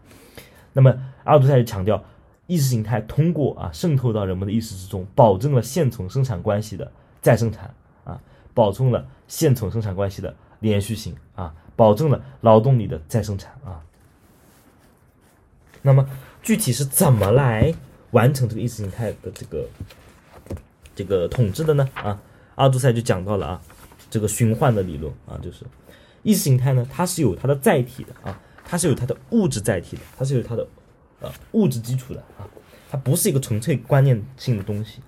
[0.72, 0.90] 那么，
[1.24, 2.02] 阿尔都塞就强调，
[2.46, 6.90] 意识形态通过啊渗透到人们的意识之中，保证了现存生产关系的
[7.20, 7.74] 再生产
[8.04, 8.20] 啊，
[8.52, 13.80] 保证了现存生产关系的连续性啊，保证了劳动力的再生产啊。
[15.82, 16.06] 那么，
[16.42, 17.74] 具体是怎么来
[18.12, 19.66] 完成这个意识形态的这个
[20.94, 21.88] 这个统治的呢？
[21.94, 22.20] 啊，
[22.54, 23.62] 阿杜塞就讲到了啊，
[24.10, 25.64] 这个循环的理论啊，就是
[26.22, 28.38] 意识形态呢，它是有它的载体的啊。
[28.64, 30.66] 它是有它的物质载体的，它是有它的
[31.22, 32.44] 呃物质基础的啊，
[32.90, 35.00] 它不是一个纯粹观念性的东西，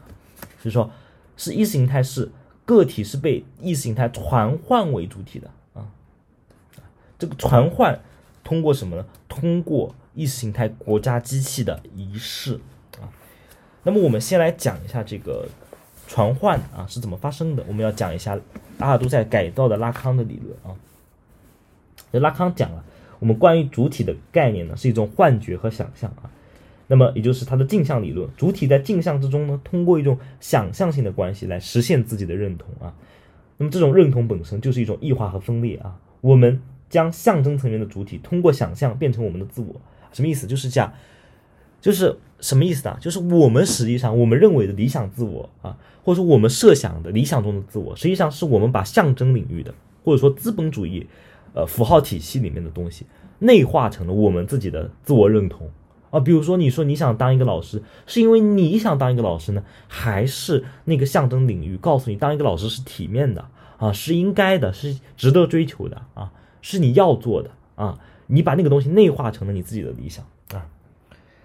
[0.58, 0.90] 就是说，
[1.36, 2.30] 是意识形态是
[2.64, 5.86] 个体是被意识形态传唤为主体的啊，
[7.18, 8.00] 这个传唤
[8.42, 9.04] 通过什么呢？
[9.28, 12.60] 通过意识形态国家机器的仪式
[13.00, 13.10] 啊。
[13.82, 15.46] 那么我们先来讲一下这个
[16.06, 18.38] 传唤啊是怎么发生的，我们要讲一下
[18.78, 20.72] 阿尔都塞改造的拉康的理论啊，
[22.12, 22.84] 这拉康讲了。
[23.24, 26.28] 我们关于主体的概念呢，是一种幻觉和想象啊，
[26.88, 32.92] 那么也就是它的镜像理论，主体在镜像之中呢，通过一种想象性的关系来实现自己的认同啊，
[33.56, 36.60] 那么这种认同本身就是一种异化和分裂啊，我们
[36.90, 39.74] 将象征层面的主体通过想象变成我们的自我，
[40.12, 40.46] 什么意思？
[40.46, 40.92] 就是讲，
[41.80, 42.94] 就是什么意思呢？
[43.00, 49.72] 就是我们实际上我们认为的理想自我啊，或者说我们设想的理想中的自我，实际上是我们把象征领域的
[50.04, 51.06] 或者说资本主义。
[51.54, 53.06] 呃，符号体系里面的东西
[53.38, 55.70] 内化成了我们自己的自我认同
[56.10, 56.20] 啊。
[56.20, 63.44] 比如说，你说你想当一个老师，是因为你想当一个老师呢，还是那个象征领域告诉你当一个老师是体面的
[63.78, 67.98] 啊，是应该的，是值得追求的啊，是你要做的啊？
[68.26, 70.24] 你把那个东西内化成了你自己的理想。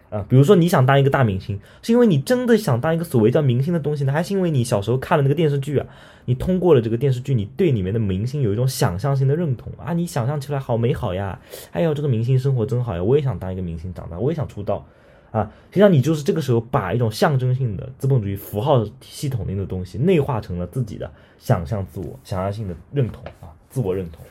[0.09, 5.85] 啊，比如说你想当一个大明星，是因为你真的想当一个所谓叫明星的东西呢，还是因为你小时候看了那个电视剧啊？
[6.25, 9.93] 你通过了这个电视剧，你对里面的明星有一种想象性的认同啊？
[9.93, 11.39] 你想象起来好美好呀！
[11.71, 13.03] 哎呦，这个明星生活真好呀！
[13.03, 14.85] 我也想当一个明星，长大我也想出道
[15.31, 15.51] 啊！
[15.69, 24.23] 实际上你就是这个时候把一种象征性的资本主义符号系统内的东西内化成了自己的想象自我、想象性的认同啊，自我认同。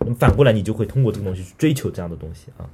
[0.00, 2.68] 那么反过来，你就会通过这个东西去追求这样的东西啊。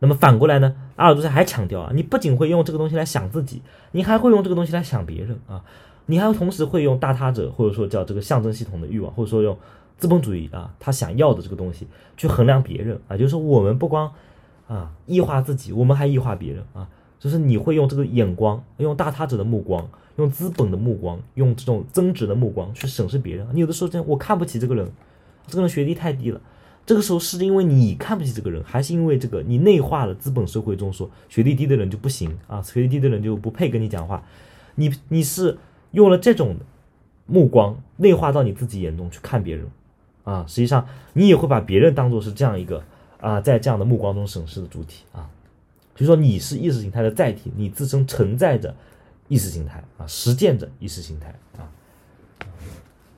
[0.00, 0.74] 那么反过来呢？
[0.96, 3.62] 阿尔都塞还强调啊，你不仅会用这个东西来想自己，
[3.92, 5.62] 你还会用这个东西来想别人啊，
[6.06, 9.56] 你还同时会用大他者或者说叫这个象征系统的欲望，或者说用
[9.98, 11.86] 资本主义啊他想要的这个东西
[12.16, 14.10] 去衡量别人啊，就是说我们不光
[14.66, 19.86] 啊异化自己，我们还异化别人啊，就是你会用这个眼光，用大他者的目光，
[20.16, 23.46] 用资本的目光，用这种增值的目光去审视别人。
[23.52, 24.90] 你有的时候真我看不起这个人，
[25.46, 26.40] 这个人学历太低了。
[26.90, 34.24] 这个时候是因为你看不起这个人，还是因为这个你内化了资本社会中说学历低的人就不行啊，学历低的人就不配跟你讲话？
[34.74, 35.56] 你你是
[35.92, 36.56] 用了这种
[37.26, 39.68] 目光内化到你自己眼中去看别人
[40.24, 42.82] 啊，实际上你也会把别人当做是这样一个
[43.20, 45.30] 啊，在这样的目光中审视的主体啊，
[45.94, 48.74] 就说你是意识形态的载体，你自身承载着
[49.28, 51.70] 意识形态啊，实践着意识形态啊，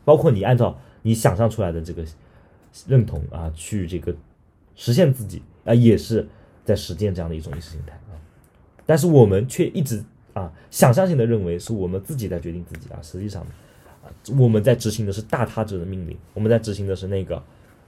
[0.04, 2.04] 包括你按照你想象出来的这个
[2.86, 4.14] 认同啊，去这个
[4.74, 6.28] 实现自己啊，也是
[6.64, 8.16] 在实践这样的一种意识形态啊，
[8.86, 13.46] 但是我们却一直啊，想象性的认为是我们自己在决定自己啊，实际上。
[14.36, 17.36] 我们在执行的是大他者的命令，我们在执行的是那个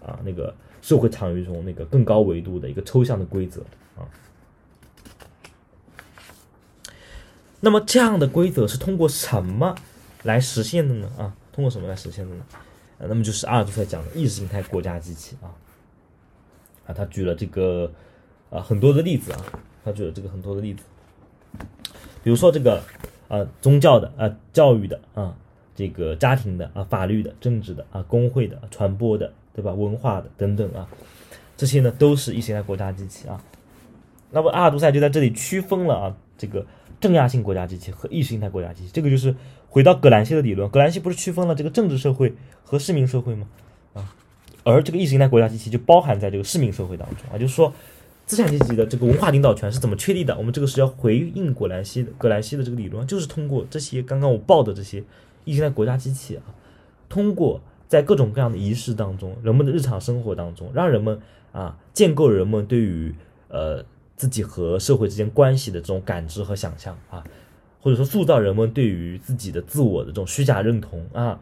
[0.01, 3.61] 啊那个社会场域中那个更高维度的一个抽象的规则
[3.97, 4.07] 啊。
[7.61, 9.75] 那么这样的规则是通过什么
[10.23, 11.11] 来实现的呢？
[11.19, 12.45] 啊，通过什么来实现的呢？
[12.99, 15.51] 啊，那么就是阿尔都塞讲的意识形态国家机器啊
[16.87, 17.91] 啊，他举了这个
[18.51, 19.45] 啊很多的例子啊，
[19.85, 20.83] 他举了这个很多的例子，
[22.23, 22.83] 比如说这个
[23.29, 25.37] 啊宗教的啊教育的啊。
[25.77, 29.73] 这个家庭的啊，法律的、政治的啊，工会的、传播的，对吧？
[29.73, 30.89] 文化的等等啊，
[31.57, 33.43] 这些呢都是意识形态国家机器啊。
[34.31, 36.65] 那么阿尔都塞就在这里区分了啊，这个
[37.01, 38.91] 正压性国家机器和意识形态国家机器。
[38.93, 39.35] 这个就是
[39.75, 42.33] 回到葛兰西的理论，葛兰西不是区分了这个政治社会
[42.63, 43.49] 和市民社会吗？
[43.95, 44.15] 啊，
[44.63, 47.73] 而这个意识形态国家机器就包含在这个市民社会当中啊，就是说
[48.25, 50.39] 资产阶级的这个文化领导权是怎么确立的？
[50.39, 55.03] 我们这个是要回应葛兰西的葛兰西的这个理论，就是通过这些刚刚我报的这些。
[55.45, 56.43] 意识形态国家机器啊，
[57.09, 61.21] 通过在各种各样的仪式当中，人们的日常生活当中，让人们
[61.53, 63.15] 啊建构人们对于
[63.49, 63.85] 呃
[64.17, 67.23] 自己和社会之间关系的这种感知和想象啊，
[67.85, 71.39] 或者说塑造人们对于自己的自我的这种虚假认同啊，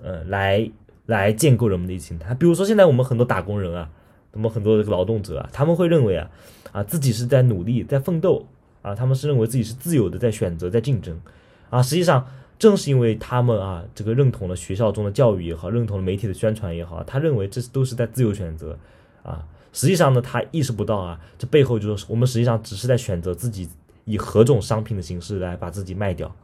[0.00, 0.70] 呃，来
[1.06, 2.32] 来建构人们的意识形态。
[2.34, 3.90] 比如说现在我们很多打工人啊，
[4.30, 6.30] 我们很多的劳动者啊，他们会认为啊
[6.70, 8.46] 啊自己是在努力在奋斗
[8.80, 11.20] 啊，他们是认为自己是自由的在选择在竞争
[11.68, 12.24] 啊，实际上。
[12.60, 18.78] 正是因为他们啊，这个认同了学校中的教育也好，认同了媒体的宣传也好，他认为这都是在自由选择，
[19.22, 23.66] 啊，实际上呢，他意识不到啊，这背后就是我们实际上只是在选择自己
[24.04, 26.34] 以何种商品的形式来把自己卖掉，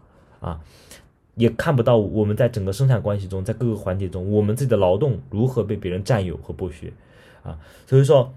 [0.40, 0.60] 啊，
[1.34, 6.92] 也看不到我们在整个生产关系中，在各个环节中，我们自己的劳动如何被别人占有和剥削，
[7.42, 8.32] 啊，所以说，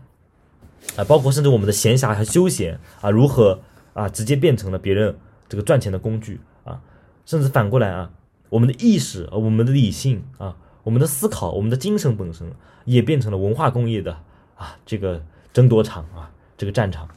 [0.96, 3.60] 啊，包括甚至我们的闲暇和休闲啊，如何
[3.94, 5.16] 啊，直接变成了别人
[5.48, 6.82] 这个赚钱的工具啊。
[7.26, 8.12] 甚至反过来啊，
[8.50, 12.52] 我们的意识、我们的理性啊、我们的思考、我们的精神本身，
[12.86, 14.18] 也变成了文化工业的
[14.56, 15.22] 啊这个
[15.54, 17.08] 争夺场啊，这个战场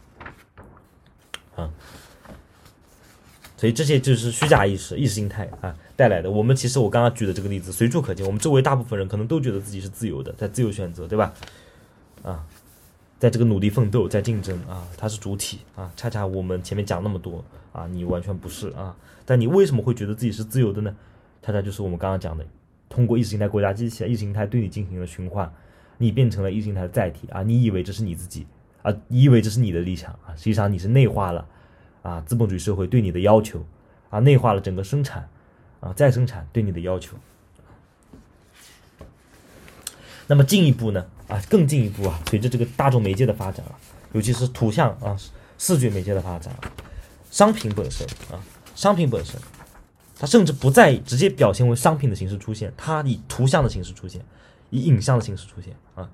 [3.62, 6.28] 所以这些就是虚假意识、意识形态啊带来的。
[6.28, 11.32] 我们其实我刚刚举的这个例子随处可见，我们周围大部分人可能都觉得自己是自由的，在自由选择，对吧？
[12.24, 12.44] 啊。
[13.20, 15.88] 在这个努力奋斗，在竞争啊，它是主体啊。
[15.94, 18.96] 恰恰我们前面讲那么多啊，你完全不是啊。
[19.24, 20.92] 但你为什么会觉得自己是自由的呢？
[21.40, 22.44] 恰恰就是我们刚刚讲的，
[22.88, 25.52] 通过意识形态国家机器，意识形态对你进行了驯化，
[25.98, 27.44] 你变成了意识形态的载体啊。
[27.44, 28.44] 你以为这是你自己
[28.82, 31.46] 啊，你以为这是你的理想啊，实际上你是内化了
[32.02, 33.64] 啊资本主义社会对你的要求
[34.10, 35.28] 啊，内化了整个生产
[35.80, 37.16] 啊再生产对你的要求。
[40.26, 41.04] 那么进一步呢？
[41.28, 43.74] 啊，更进一步啊，随着这个大众媒介的发展啊，
[44.12, 45.18] 尤其是图像啊、
[45.58, 46.54] 视觉媒介的发展，
[47.30, 48.40] 商品本身啊，
[48.74, 49.38] 商品本身，
[50.18, 54.24] 它甚至不再直接表现为商品的形式出现，它以图像的形式出现，
[54.70, 56.08] 以影像的形式出现啊。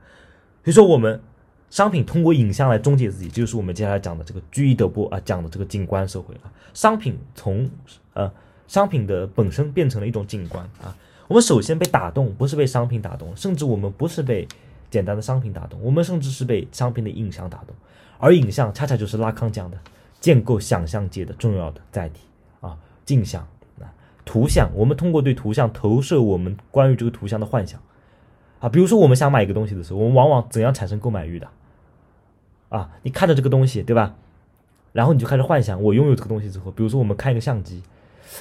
[0.65, 1.21] 所以说，我们
[1.71, 6.53] 商品通过影像来终结自己，就是我们接下来讲的这个居伊德波啊讲的这个景观社会啊。
[6.75, 7.69] 商品从
[8.15, 8.31] 呃
[8.67, 10.97] 商品的本身变成了一种景观啊。
[11.27, 14.47] 我们首先被打动，不是被商品打动，甚至我们不是被。
[14.91, 17.77] 简单的商品打动我们，甚至是被商品的影像打动，
[18.17, 19.77] 而影像恰恰就是拉康讲的
[20.19, 22.23] 建构想象界的重要的载体
[22.63, 22.75] 啊，
[23.05, 23.47] 镜像
[23.79, 23.93] 啊，
[24.25, 27.79] 图像，我们通过对图像投射我们关于这个图像的幻想
[28.61, 31.47] 啊，比如说我们想买一个东西的时候，我们往往怎样产生购买欲的
[32.69, 32.91] 啊？
[33.03, 34.15] 你看着这个东西，对吧？
[34.93, 37.83] 然后你就开始幻想，我拥有这个东西之后，比如说我们看一个相机，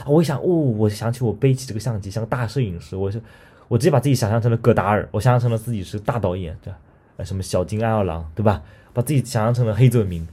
[0.04, 3.22] 啊我一想，哦，我想起我背起这个相机，像个大摄影师，我是。
[3.70, 6.80] 我直接把自己想象成了戈达尔，我想象成了自己是大导演，对吧？
[7.18, 8.64] 呃，什么小金安二郎，对吧？
[8.94, 10.26] 把自己想象成了黑泽明，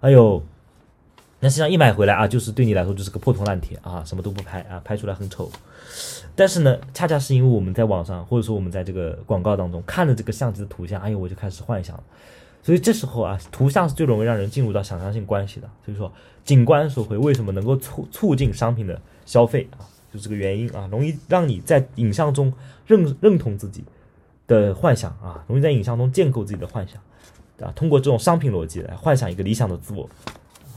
[0.00, 0.42] 哎呦，
[1.40, 5.50] 那实际上一买回来啊，就是对你来说就是个破铜烂铁啊，什么都不拍啊，拍出来很丑。
[6.34, 12.02] 但是呢，恰恰是因为我们在网上，或者说我们在这个广告当中看了这个相机的图像，哎呦，我就开始幻想了。
[12.62, 15.68] 所以这时候啊，图像是最容易让人进入到想象性关系的。
[15.84, 16.12] 所以说，
[16.44, 19.82] 景观社会为什么能够促促进商品的消费啊？
[20.12, 22.52] 就这个原因啊，容易让你在影像中
[22.86, 23.82] 认认同自己
[24.46, 27.00] 的幻想啊，容易在影像中建构自己的幻想，
[27.66, 30.04] 啊，通过这种商品逻辑来幻想一个理想的自我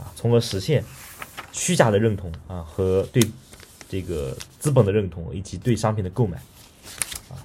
[0.00, 0.82] 啊，从而实现
[1.52, 3.22] 虚假的认同啊和对
[3.88, 6.38] 这个资本的认同以及对商品的购买
[7.28, 7.36] 啊。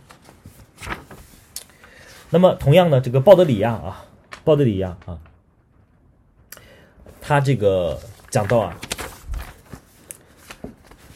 [2.30, 4.06] 那么同样呢，这个鲍德里亚啊，
[4.44, 5.20] 鲍德里亚啊，
[7.22, 8.00] 他这个
[8.30, 8.76] 讲到啊，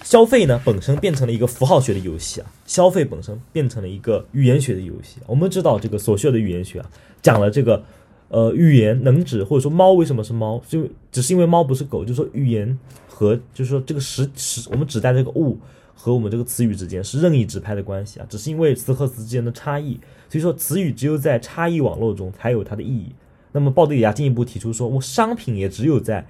[0.04, 5.18] 消费呢本身变成了一个符号学的游戏啊，消费本身变成了一个语言学的游戏。
[5.26, 6.90] 我们知道这个所需要的语言学啊，
[7.22, 7.84] 讲了这个
[8.30, 12.78] 呃语言能指或者说猫为什么是猫，就只是因为猫不是狗，就说语言
[13.08, 15.58] 和就是说这个实实我们指代这个物
[15.96, 20.00] 和我们这个词语之间是任意指派的关系啊，只是因为词和词之间的差异，
[20.30, 23.14] 所以说词语只有在差异网络中才有它的意义。
[23.52, 26.26] 那么鲍德里亚进一步提出说，我商品也只有在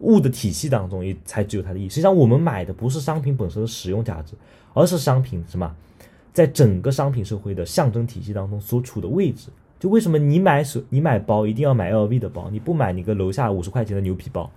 [0.00, 1.88] 物的体系当中也才只有它的意义。
[1.88, 4.34] 实际上，我们买的不是商品本身的使用价值，
[4.74, 5.74] 而是商品什么，
[6.32, 9.48] 在整个商品社会的象征体系当中所处的位置。
[9.78, 14.50] 就为什么你买手你买包一定要买 LV 的包，你不买你个楼下五十块钱的牛皮包？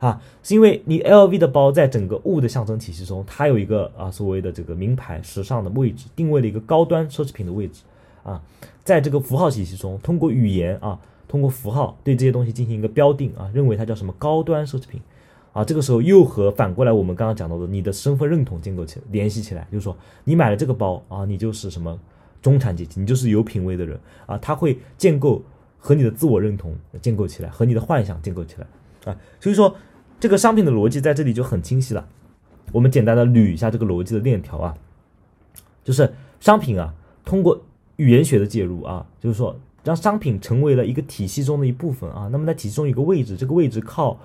[0.00, 7.82] 啊，是因为你 LV 的包在整个物的象征体系中，它有一个啊所谓的这个名牌时尚的位置，定位了一个高端奢侈品的位置
[8.26, 8.42] 啊，
[8.84, 11.00] 在这个符号体系中，通过语言啊。
[11.28, 15.00] 通过符号对这些东西进行一个标定啊，认为它叫什么高端奢侈品
[15.52, 21.98] 啊，这个时候又和反过来我们刚刚讲到的你的身份认同建构起联系起来，就是说你买了这个包啊，你就是什么
[22.40, 25.42] 中产阶级，你就是有品位的人啊，它会建构
[25.78, 29.74] 和你的自我认同建构起来，和你的幻想建构起来啊，所以说
[30.20, 32.06] 这个商品的逻辑在这里就很清晰了。
[32.70, 34.78] 我们简单的捋一下这个逻辑的链条啊，
[35.82, 36.94] 就是商品啊，
[37.24, 37.60] 通过
[37.96, 39.56] 语言学的介入啊，就是说。
[39.86, 44.18] 让商品成为了一个体系中的一部分啊，那么在体系中有个位置，这个位置靠，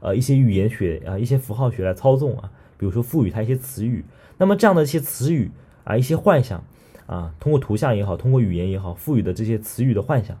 [0.00, 4.04] 呃一些语言学啊一些符号学来操纵啊，比如说赋予它一些词语，
[4.36, 5.50] 那么这样的一些词语
[5.84, 6.62] 啊一些幻想
[7.06, 10.36] 啊，通过图像也好，通过语言也好，赋予的这些词语的幻想，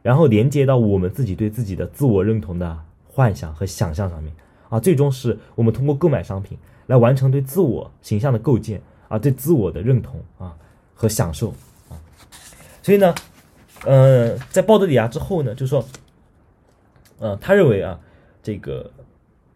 [0.00, 4.32] 然后连接到我们自己对自己的自我认同的幻想和想象上面
[4.68, 6.56] 啊，最终是我们通过购买商品
[6.86, 10.54] 来完成对自我形象的构建啊，对自我的认同啊
[10.94, 11.52] 和享受，
[12.90, 13.14] 所以呢。
[13.86, 15.82] 呃，在鲍德里亚之后呢，就是说，
[17.18, 17.98] 呃，他认为啊，
[18.42, 18.90] 这个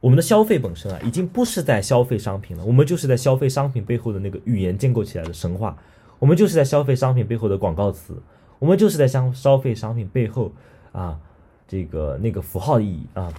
[0.01, 5.77] 我们的消费本身啊，已经不是在消费商品了，我们就是在消费商品背后的那个语言建构起来的神话，
[6.19, 8.15] 我们就是在消费商品背后的广告词，
[8.59, 10.51] 我们就是在消消费商品背后
[10.93, 11.21] 啊，
[11.69, 13.31] 这个那个符号意义啊。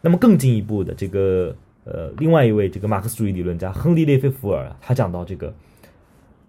[0.00, 1.54] 那么更进一步的这个
[1.84, 5.52] 呃，另外一位这个马克思主义理论家亨利列菲弗尔，他讲到这个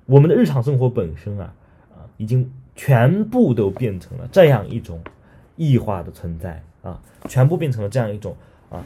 [0.06, 1.44] 我们的日常生活本身啊。
[1.44, 1.54] 啊
[2.18, 5.02] 已经全部都变成了这样一种
[5.58, 8.34] 异化的存在啊，全部变成了这样一种
[8.70, 8.82] 啊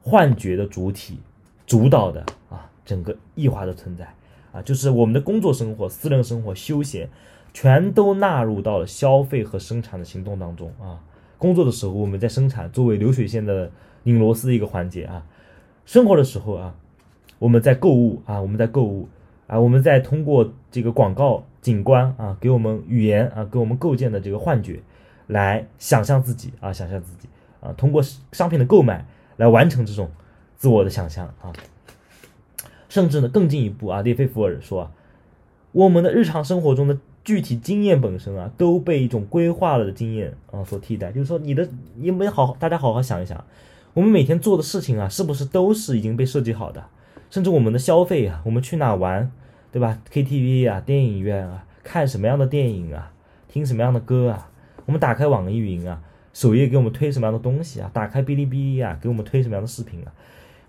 [0.00, 1.18] 幻觉的主体
[1.66, 4.06] 主导的啊整个异化的存在
[4.52, 7.08] 啊，就是我们的工作生活、私人生活、休闲，
[7.52, 11.00] 全都纳入到了消费和生产的行动当中啊。
[11.36, 13.70] 工作的时候我们在生产，作为流水线的
[14.04, 15.22] 拧螺丝的一个环节啊；
[15.84, 16.74] 生活的时候啊，
[17.40, 19.08] 我们在购物啊，我们在购物
[19.48, 21.42] 啊，我们在通过这个广告。
[21.60, 24.80] 景观啊，给我们语言啊，给我们构建的这个幻觉，
[25.26, 27.28] 来想象自己啊，想象自己
[27.60, 28.00] 啊，通过
[28.32, 29.04] 商品的购买
[29.36, 30.08] 来完成这种
[30.56, 31.52] 自我的想象啊，
[32.88, 34.90] 甚至呢更进一步啊，列菲弗尔说，
[35.72, 41.10] 我们的日常生活中的具体经验本身啊，都被一种规划了的经验啊所替代。
[41.10, 43.44] 就是说，你的你们好，大家好好想一想，
[43.92, 46.82] 我们每天做的事情啊，是不是都是已经被设计好的？
[47.30, 49.30] 甚至我们的消费啊，我们去哪玩？
[49.70, 53.12] 对吧？KTV 啊，电影院啊，看什么样的电影啊，
[53.48, 54.50] 听什么样的歌啊？
[54.86, 56.00] 我们打开网易云啊，
[56.32, 57.90] 首页给我们推什么样的东西啊？
[57.92, 60.12] 打开哔哩哔哩啊，给我们推什么样的视频啊？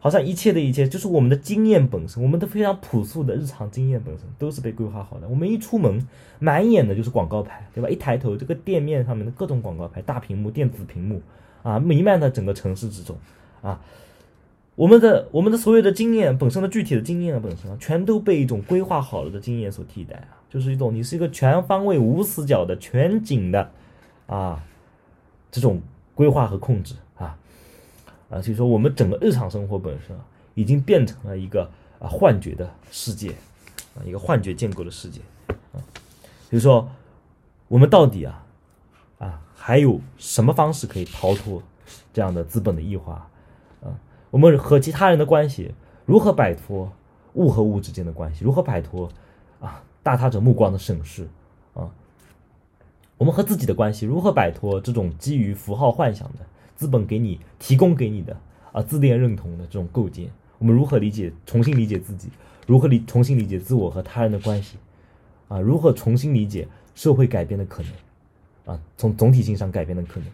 [0.02, 5.28] 好像一切的一切，就是我们的经验本身，我们的非常朴素的日常经验本身，都是被规划好的。
[5.28, 6.08] 我们一出门，
[6.40, 7.90] 满眼的就是广告牌，对吧？
[7.90, 11.22] 一抬头，这个店面上面的各种广告牌，大屏幕、电子屏幕
[11.64, 13.18] 啊，弥漫在整个城市之中
[13.62, 13.82] 啊。
[14.80, 23.72] 我们的我们的所有的经验本身的具体的经验本身，全都被一种规划好了的经验所替代啊，就是一种你是一个全方位无死角的全景的
[24.26, 24.64] 啊
[25.52, 25.82] 这种
[26.16, 27.38] 规划和控制啊
[28.30, 30.24] 啊，所以说我们整个日常生活本身啊，
[30.56, 31.70] 已经变成了一个
[32.00, 33.32] 啊幻觉的世界
[33.96, 35.20] 啊，一个幻觉建构的世界
[35.74, 35.84] 啊，
[36.50, 36.90] 所以说
[37.68, 38.46] 我们到底啊
[39.18, 41.62] 啊还有什么方式可以逃脱
[42.14, 43.29] 这样的资本的异化？
[44.32, 45.74] 我们和其他人的关系
[46.06, 46.92] 如何摆脱
[47.34, 48.44] 物和物之间的关系？
[48.44, 49.10] 如何摆脱
[49.60, 51.28] 啊大他者目光的审视
[51.74, 51.90] 啊？
[53.18, 56.40] 我们和自己的关系如何摆脱这种基于符号幻想的
[56.76, 58.36] 资本给你提供给你的
[58.72, 60.30] 啊自恋认同的这种构建？
[60.58, 62.30] 我们如何理解重新理解自己？
[62.66, 64.78] 如何理重新理解自我和他人的关系？
[65.48, 65.60] 啊？
[65.60, 68.76] 如何重新理解社会改变的可能？
[68.76, 68.82] 啊？
[68.98, 70.30] 从总体性上改变的可能？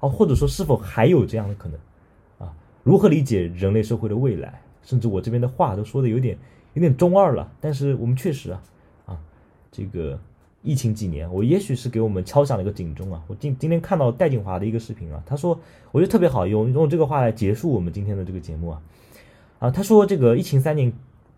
[0.00, 0.08] 啊？
[0.08, 1.78] 或者说是否还有这样的可能？
[2.84, 4.60] 如何理解人类社会的未来？
[4.82, 6.36] 甚至我这边的话都说的有点
[6.74, 8.62] 有点中二了，但是我们确实啊
[9.06, 9.18] 啊，
[9.72, 10.20] 这个
[10.62, 13.22] 疫情几年，我也许是给我们敲响了一个警钟啊。
[13.26, 15.58] 我今今天看到戴锦华的一个视频啊，他说，
[15.90, 18.82] 我觉得特别好，用用这个话来结束我们今天的这个节目啊。
[19.60, 20.92] 啊，他说这个疫情三年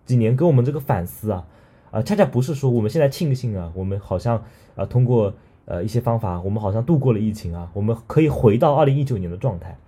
[0.05, 1.47] 几年给我们这个反思啊，
[1.93, 4.43] 啊，恰恰不是说我们现在庆幸啊，我们好像
[4.75, 5.33] 啊通过
[5.67, 9.79] 呃一些方法，我们好像度过了疫情啊，我们可以回到二零一九年的状态。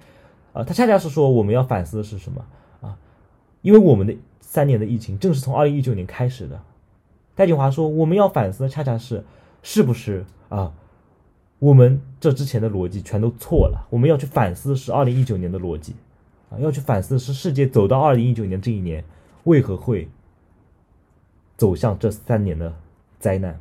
[0.59, 2.45] 啊，他恰恰是说我们要反思的是什么
[2.81, 2.99] 啊？
[3.63, 6.61] 因为我们的三年的疫情正是从二零一九年开始的。
[7.37, 9.25] 戴锦华说：“我们要反思的恰恰是，
[9.63, 10.73] 是不是啊？
[11.61, 13.87] 我们这之前的逻辑全都错了。
[13.91, 15.95] 我们要去反思的是二零一九年的逻辑，
[16.51, 19.05] 啊，要去反思的是世界走到二零一九年这一年
[19.45, 20.09] 为何会
[21.57, 22.75] 走向这三年的
[23.21, 23.61] 灾难？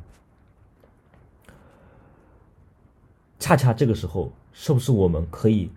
[3.38, 5.70] 恰恰这个时候，是不是我们可以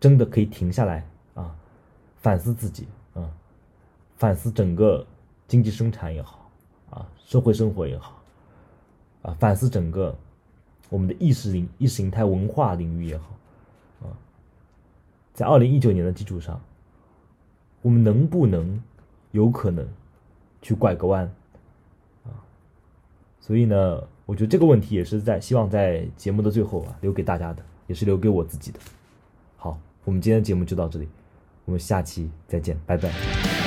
[0.00, 1.54] 真的可以停下来啊，
[2.16, 3.30] 反思自己啊，
[4.16, 5.06] 反思整个
[5.46, 6.36] 经济生产也好。”
[6.90, 8.18] 啊，社会生活也好，
[9.20, 10.16] 啊，反思整个
[10.88, 13.36] 我们的意识领意识形态文化领域也好，
[14.00, 14.08] 啊，
[15.34, 16.58] 在二零一九年的基础上，
[17.82, 18.82] 我们能不能
[19.32, 19.86] 有可能
[20.62, 21.30] 去拐个弯？
[22.24, 22.32] 啊，
[23.38, 28.80] 所以呢，我觉得这个问题也是在希望在节目的最后啊，留给大家的，也是留给我自己的。
[30.04, 31.08] 我们今天的节目就到这里，
[31.64, 33.57] 我们下期再见，拜拜。